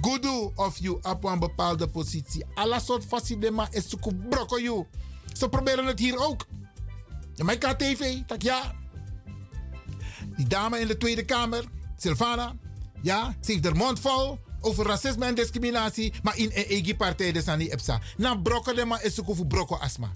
Gudu 0.00 0.50
of 0.54 0.78
you 0.78 0.98
op 1.02 1.24
een 1.24 1.38
bepaalde 1.38 1.88
positie. 1.88 2.44
Alla 2.54 2.78
soort 2.78 3.04
facidema 3.04 3.68
is 3.70 3.88
suku 3.88 4.14
brokko 4.14 4.58
you. 4.58 4.86
Ze 5.32 5.48
proberen 5.48 5.86
het 5.86 5.98
hier 5.98 6.18
ook. 6.18 6.46
Mijn 7.36 7.58
KTV, 7.58 8.22
tak 8.26 8.42
ja. 8.42 8.74
Die 10.36 10.46
dame 10.46 10.80
in 10.80 10.86
de 10.86 10.96
Tweede 10.96 11.24
Kamer, 11.24 11.64
Silvana, 11.96 12.56
ja, 13.02 13.36
ze 13.40 13.52
heeft 13.52 13.66
er 13.66 13.76
mond 13.76 14.00
vol 14.00 14.38
over 14.60 14.86
racisme 14.86 15.24
en 15.24 15.34
discriminatie, 15.34 16.14
maar 16.22 16.36
in 16.36 16.50
een 16.54 16.64
eigen 16.64 16.96
partij 16.96 17.32
de 17.32 17.42
Sani 17.42 17.70
Epsa. 17.70 18.00
Na 18.16 18.36
brokken 18.36 18.88
maar 18.88 19.04
is 19.04 19.20
ook 19.20 19.28
over 19.28 19.46
brokken 19.46 19.80
asma. 19.80 20.10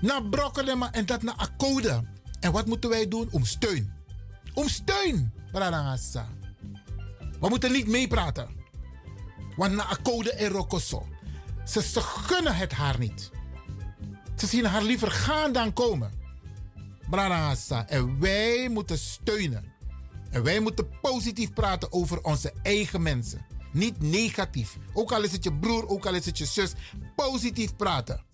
Na 0.00 0.20
brokken 0.20 0.78
maar 0.78 0.90
en 0.90 1.06
dat 1.06 1.22
na 1.22 1.36
akkoorden. 1.36 2.08
En 2.40 2.52
wat 2.52 2.66
moeten 2.66 2.90
wij 2.90 3.08
doen? 3.08 3.28
Om 3.30 3.44
steun. 3.44 3.92
Om 4.54 4.68
steun, 4.68 5.32
Bradangasa. 5.52 6.28
We 7.42 7.48
moeten 7.48 7.72
niet 7.72 7.86
meepraten. 7.86 8.48
Want 9.56 9.72
na 9.72 9.84
akkoorden 9.84 10.38
en 10.38 10.48
rokoso. 10.48 11.06
Ze, 11.66 11.82
ze 11.82 12.00
gunnen 12.00 12.56
het 12.56 12.72
haar 12.72 12.98
niet. 12.98 13.30
Ze 14.36 14.46
zien 14.46 14.64
haar 14.64 14.82
liever 14.82 15.10
gaan 15.10 15.52
dan 15.52 15.72
komen. 15.72 16.12
En 17.86 18.20
wij 18.20 18.68
moeten 18.68 18.98
steunen. 18.98 19.72
En 20.30 20.42
wij 20.42 20.60
moeten 20.60 20.88
positief 21.00 21.52
praten 21.52 21.92
over 21.92 22.22
onze 22.22 22.52
eigen 22.62 23.02
mensen. 23.02 23.46
Niet 23.72 24.02
negatief. 24.02 24.76
Ook 24.92 25.12
al 25.12 25.22
is 25.22 25.32
het 25.32 25.44
je 25.44 25.52
broer, 25.52 25.88
ook 25.88 26.06
al 26.06 26.14
is 26.14 26.26
het 26.26 26.38
je 26.38 26.46
zus. 26.46 26.72
Positief 27.16 27.76
praten. 27.76 28.24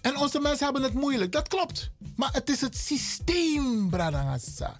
En 0.00 0.16
onze 0.16 0.40
mensen 0.40 0.64
hebben 0.64 0.82
het 0.82 0.94
moeilijk, 0.94 1.32
dat 1.32 1.48
klopt. 1.48 1.90
Maar 2.16 2.32
het 2.32 2.50
is 2.50 2.60
het 2.60 2.76
systeem, 2.76 3.90
Bradangasa. 3.90 4.76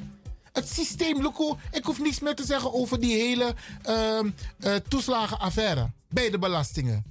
Het 0.53 0.69
systeem, 0.69 1.27
ik 1.71 1.85
hoef 1.85 2.01
niets 2.01 2.21
meer 2.21 2.35
te 2.35 2.45
zeggen 2.45 2.73
over 2.73 3.01
die 3.01 3.15
hele 3.15 3.55
uh, 3.89 4.21
uh, 4.59 4.75
toeslagenaffaire 4.89 5.91
bij 6.09 6.31
de 6.31 6.39
belastingen. 6.39 7.05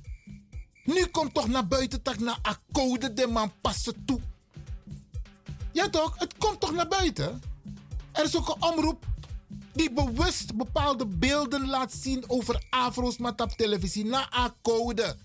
Nu 0.83 1.05
komt 1.05 1.33
toch 1.33 1.47
naar 1.47 1.67
buiten 1.67 1.99
dat 2.03 2.19
naar 2.19 2.39
akkoorden 2.41 3.15
de 3.15 3.27
man 3.27 3.51
passen 3.61 4.05
toe. 4.05 4.19
Ja 5.71 5.89
toch? 5.89 6.19
Het 6.19 6.37
komt 6.37 6.59
toch 6.59 6.73
naar 6.73 6.87
buiten? 6.87 7.41
Er 8.11 8.23
is 8.23 8.37
ook 8.37 8.49
een 8.49 8.61
omroep 8.61 9.05
die 9.73 9.91
bewust 9.91 10.55
bepaalde 10.55 11.05
beelden 11.05 11.67
laat 11.67 11.93
zien 11.93 12.23
over 12.27 12.63
afro's 12.69 13.17
met 13.17 13.41
op 13.41 13.51
televisie 13.51 14.05
na 14.05 14.33
A-code. 14.33 15.15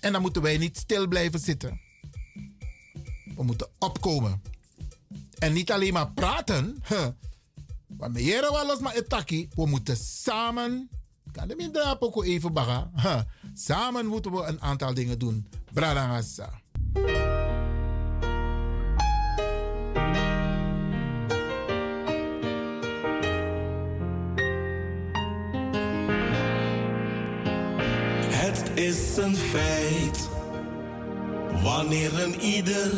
En 0.00 0.12
dan 0.12 0.22
moeten 0.22 0.42
wij 0.42 0.58
niet 0.58 0.76
stil 0.76 1.06
blijven 1.08 1.40
zitten. 1.40 1.80
We 3.36 3.42
moeten 3.42 3.68
opkomen. 3.78 4.42
En 5.42 5.52
niet 5.52 5.72
alleen 5.72 5.92
maar 5.92 6.10
praten. 6.10 6.82
Maar 7.98 8.10
meer 8.10 8.40
wel 8.40 8.70
als 8.70 8.78
maar 8.78 8.94
etaki. 8.94 9.48
We 9.54 9.66
moeten 9.66 9.96
samen. 9.96 10.90
Kan 11.32 11.48
de 11.48 11.56
minder 11.56 11.96
ook 11.98 12.24
even 12.24 12.52
baga. 12.52 12.90
Samen 13.54 14.06
moeten 14.06 14.32
we 14.32 14.42
een 14.42 14.60
aantal 14.60 14.94
dingen 14.94 15.18
doen. 15.18 15.48
Bradangasa. 15.72 16.60
Het 28.30 28.70
is 28.74 29.16
een 29.16 29.36
feit. 29.36 30.28
Wanneer 31.62 32.22
een 32.22 32.40
ieder 32.40 32.90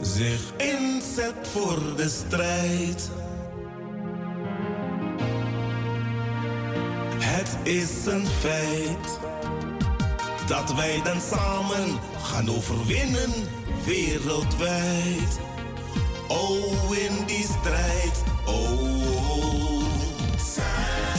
zich 0.00 0.40
inzet 0.56 1.48
voor 1.52 1.78
de 1.96 2.08
strijd. 2.08 3.10
Het 7.18 7.56
is 7.62 8.06
een 8.06 8.26
feit 8.26 9.18
dat 10.46 10.74
wij 10.74 11.00
dan 11.04 11.20
samen 11.20 11.98
gaan 12.22 12.50
overwinnen 12.50 13.30
wereldwijd. 13.84 15.38
Oh, 16.28 16.96
in 16.96 17.24
die 17.26 17.46
strijd, 17.60 18.22
oh. 18.46 19.00
Samen 20.54 21.10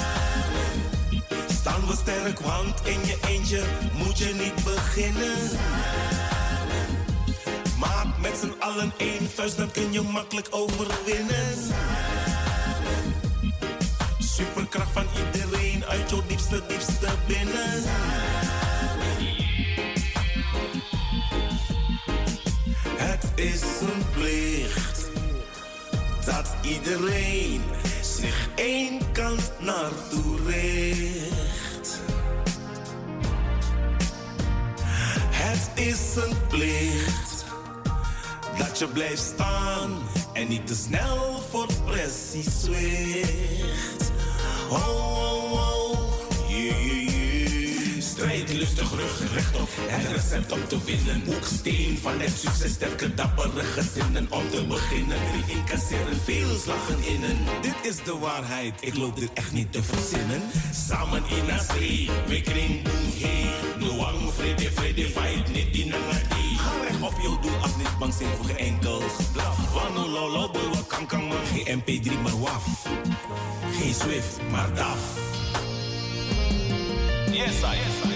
staan 1.49 1.87
we 1.87 1.95
sterk, 1.95 2.39
want 2.39 2.81
in 2.83 2.99
je 3.05 3.17
eentje 3.27 3.63
moet 3.97 4.17
je 4.17 4.33
niet 4.33 4.63
beginnen. 4.63 5.49
Met 8.31 8.39
z'n 8.39 8.59
allen 8.59 8.93
één 8.97 9.29
vuist, 9.29 9.57
dan 9.57 9.71
kun 9.71 9.91
je 9.91 10.01
makkelijk 10.01 10.47
overwinnen. 10.49 11.57
Superkracht 14.19 14.91
van 14.91 15.05
iedereen 15.25 15.85
uit 15.85 16.09
jouw 16.09 16.23
diepste, 16.27 16.61
diepste 16.67 17.07
binnen. 17.27 17.83
Het 22.97 23.25
is 23.35 23.61
een 23.61 24.03
plicht 24.11 25.09
dat 26.25 26.55
iedereen 26.61 27.61
zich 28.01 28.49
één 28.55 29.11
kant 29.11 29.51
naartoe 29.59 30.37
richt. 30.45 31.99
Het 35.29 35.69
is 35.75 36.15
een 36.15 36.47
plicht 36.47 37.30
je 38.81 38.87
blijft 38.87 39.21
staan 39.21 39.91
en 40.33 40.47
niet 40.47 40.67
te 40.67 40.75
snel 40.75 41.43
voor 41.49 41.67
pressie 41.85 42.43
zwicht. 42.59 44.11
Oh, 44.69 44.87
oh, 44.87 45.53
oh, 45.53 45.99
yeah, 46.47 46.85
yeah, 46.85 47.09
yeah. 47.09 48.01
Strijd 48.01 48.53
lustig, 48.53 48.91
rug 48.91 49.33
rechtop. 49.33 49.69
Het 49.75 50.11
recept 50.11 50.51
om 50.51 50.67
te 50.67 50.83
winnen. 50.85 51.21
Hoeksteen 51.25 51.97
van 51.97 52.19
het 52.19 52.37
succes, 52.37 52.71
sterke, 52.71 53.13
dappere 53.13 53.63
gezinnen. 53.63 54.27
Om 54.29 54.49
te 54.49 54.65
beginnen, 54.67 55.17
drie 55.31 55.57
incasseren, 55.57 56.17
veel 56.23 56.57
slagen 56.59 57.07
innen. 57.07 57.37
Dit 57.61 57.75
is 57.81 58.03
de 58.03 58.17
waarheid, 58.17 58.73
ik 58.79 58.95
loop 58.95 59.15
dit 59.19 59.33
echt 59.33 59.51
niet 59.51 59.71
te 59.71 59.83
verzinnen. 59.83 60.41
Samen 60.87 61.23
in 61.29 61.59
zee, 61.73 62.09
we 62.27 62.41
kring 62.41 62.83
boem 62.83 63.11
hey. 63.19 63.49
Noang, 63.79 64.33
vrede, 64.33 64.71
vrede, 64.71 65.05
fight, 65.05 65.53
niet 65.53 65.73
die 65.73 65.85
nangati. 65.85 66.40
Op 66.99 67.13
jouw 67.21 67.39
doel 67.39 67.55
af, 67.61 67.77
niet 67.77 67.97
bang 67.99 68.13
zijn 68.13 68.29
voor 68.37 68.45
geen 68.45 68.57
enkel 68.57 68.99
geblaf. 68.99 69.73
Wano 69.73 70.07
lolo, 70.07 70.49
bulwa 70.51 70.79
kankang 70.87 71.27
man. 71.27 71.37
Geen 71.53 71.81
MP3, 71.81 72.21
maar 72.21 72.39
waf. 72.39 72.65
Geen 73.71 73.93
Swift, 73.93 74.39
maar 74.51 74.73
DAF. 74.73 74.99
Yes, 77.31 77.61
I, 77.61 77.77
yes, 77.77 78.11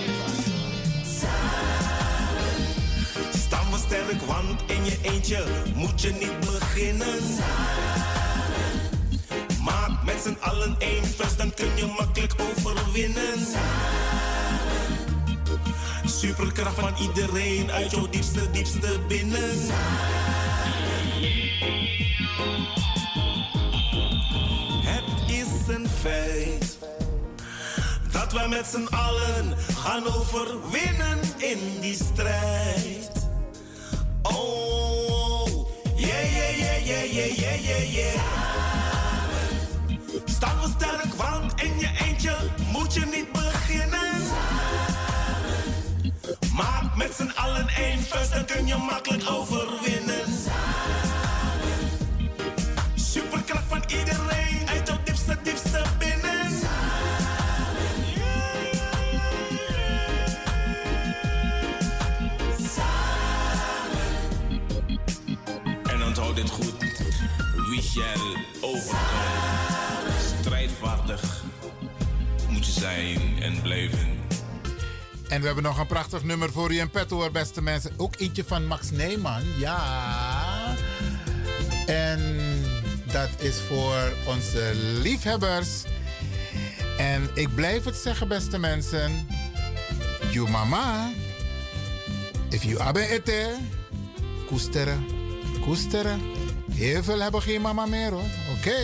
Staan 3.46 3.72
we 3.72 3.78
sterk, 3.78 4.22
want 4.22 4.62
in 4.68 4.86
je 4.86 4.98
eentje 5.02 5.46
moet 5.76 6.02
je 6.02 6.12
niet 6.12 6.40
beginnen. 6.40 7.20
Maak 9.64 10.04
met 10.04 10.22
z'n 10.24 10.38
allen 10.40 10.76
één 10.80 11.06
vuist, 11.06 11.38
dan 11.38 11.54
kun 11.54 11.70
je 11.76 11.86
makkelijk 11.98 12.34
overwinnen. 12.38 13.40
Superkracht 16.20 16.80
van 16.80 16.93
iedereen 17.01 17.72
uit 17.72 17.91
jouw 17.91 18.09
diepste, 18.09 18.51
diepste 18.51 18.99
binnen. 19.07 19.59
Het 24.86 25.32
is 25.32 25.76
een 25.76 25.88
feit 26.01 26.78
dat 28.11 28.32
wij 28.32 28.47
met 28.47 28.66
z'n 28.66 28.93
allen 28.93 29.57
gaan 29.78 30.05
overwinnen 30.05 31.20
in 31.38 31.59
die 31.82 31.95
strijd. 31.95 33.11
Oh, 34.22 35.68
yeah, 35.95 36.36
yeah, 36.36 36.57
yeah, 36.57 36.86
yeah, 36.86 37.13
yeah, 37.13 37.38
yeah, 37.38 37.66
yeah, 37.66 37.93
yeah. 37.93 38.22
Staan 40.26 40.59
we 40.61 40.68
sterk, 40.76 41.13
want 41.13 41.61
in 41.61 41.80
je 41.80 41.89
eentje 42.07 42.36
moet 42.72 42.93
je 42.93 43.05
niet 43.05 43.35
met 47.08 47.16
z'n 47.16 47.32
allen 47.36 47.68
één 47.68 47.99
vuist, 47.99 48.34
dan 48.34 48.45
kun 48.45 48.68
je 48.68 48.76
makkelijk 48.76 49.30
overwinnen. 49.30 50.26
Superkracht 52.95 53.64
van 53.68 53.84
iedereen 53.88 54.68
uit 54.68 54.88
jouw 54.88 54.97
diepste, 55.03 55.38
diepste 55.43 55.82
binnen. 55.99 56.45
En 65.84 66.03
onthoud 66.03 66.36
dit 66.36 66.49
goed. 66.49 66.74
Wie 67.70 67.82
shall 67.82 68.45
overkomen. 68.62 70.14
Strijdvaardig 70.39 71.43
moet 72.49 72.66
je 72.66 72.72
zijn 72.72 73.20
en 73.41 73.62
blijven. 73.62 74.14
En 75.36 75.42
we 75.42 75.48
hebben 75.48 75.64
nog 75.64 75.80
een 75.80 75.88
prachtig 75.88 76.24
nummer 76.24 76.52
voor 76.52 76.72
u 76.72 76.80
in 76.80 76.90
petto, 76.90 77.30
beste 77.32 77.62
mensen. 77.62 77.92
Ook 77.98 78.16
eentje 78.18 78.44
van 78.44 78.66
Max 78.66 78.92
Neyman, 78.92 79.42
ja. 79.58 80.76
En 81.86 82.20
dat 83.12 83.30
is 83.38 83.56
voor 83.68 84.14
onze 84.28 84.72
liefhebbers. 85.02 85.84
En 86.98 87.30
ik 87.34 87.56
blijf 87.56 87.84
het 87.84 87.96
zeggen, 87.96 88.28
beste 88.28 88.58
mensen. 88.58 89.28
You 90.32 90.50
mama. 90.50 91.12
If 92.50 92.64
you 92.64 92.80
abe 92.80 93.08
ete. 93.08 93.56
Koesteren. 94.46 95.06
Koesteren. 95.62 96.22
Heel 96.72 97.04
veel 97.04 97.20
hebben 97.22 97.42
geen 97.42 97.62
mama 97.62 97.86
meer 97.86 98.12
hoor. 98.12 98.30
Oké. 98.58 98.78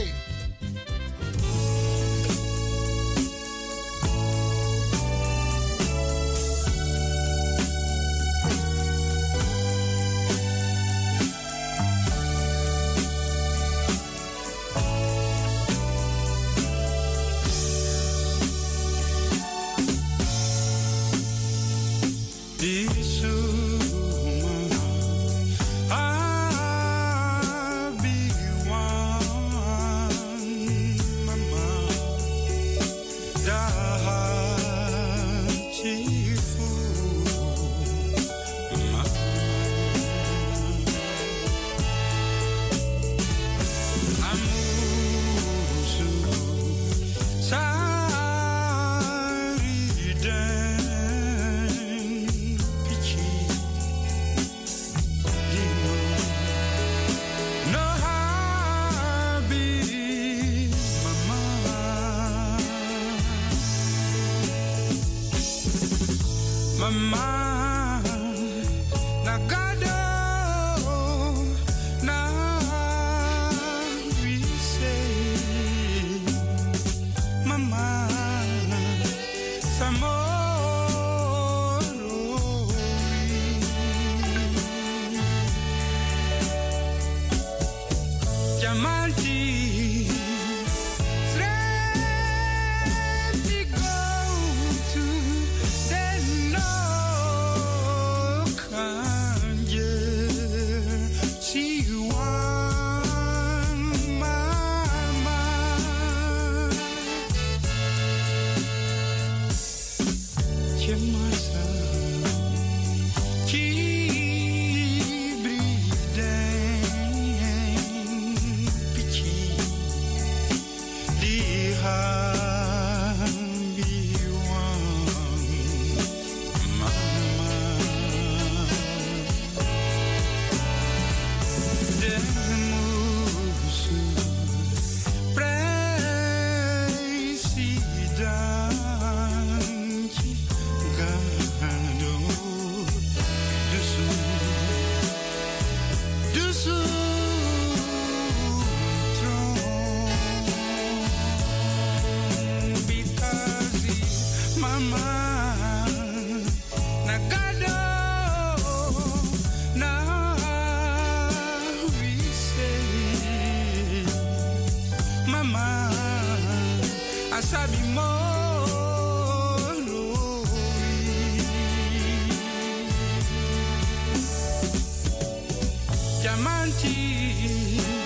see. 177.02 178.01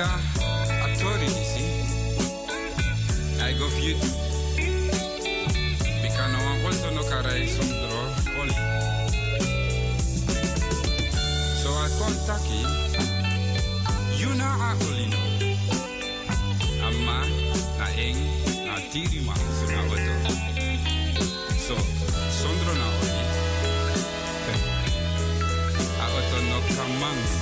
Africa, 0.00 0.22
see? 1.42 1.66
I 3.42 3.52
go 3.58 3.66
view 3.68 3.96
Because 6.02 6.32
no 6.32 6.38
one 6.44 6.62
wants 6.62 6.82
to 6.82 6.90
know 6.92 7.02
Karai 7.02 7.48
some 7.48 7.66
draw 7.66 8.06
only. 8.38 8.54
So 11.58 11.70
I 11.74 11.88
contact 11.98 12.46
him. 12.46 12.70
You 14.14 14.34
know 14.34 14.44
I 14.44 14.76
only 14.86 15.06
know. 15.10 15.26
Amma, 16.86 17.26
na 17.78 17.86
eng, 17.98 18.20
na 18.66 18.78
tiri 18.92 19.20
ma, 19.26 19.34
so 19.34 19.66
na 19.66 19.82
wato. 19.90 20.14
So, 21.58 21.74
Sondro 22.38 22.74
na 22.78 22.86
only. 23.02 23.24
I 25.98 26.06
wato 26.14 26.38
no 26.50 26.58
kamang. 26.76 27.37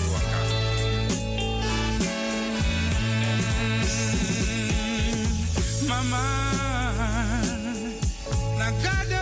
mamá. 5.97 7.41
La 8.59 8.71
calle 8.83 9.16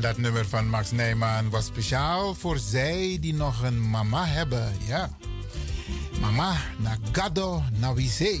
dat 0.00 0.18
nummer 0.18 0.46
van 0.46 0.68
Max 0.68 0.90
Nijman 0.90 1.50
was 1.50 1.64
speciaal 1.64 2.34
voor 2.34 2.58
zij 2.58 3.18
die 3.20 3.34
nog 3.34 3.62
een 3.62 3.90
mama 3.90 4.26
hebben. 4.26 4.72
Ja. 4.86 5.10
Mama 6.20 6.56
Nagado 6.78 7.62
Nawise. 7.80 8.40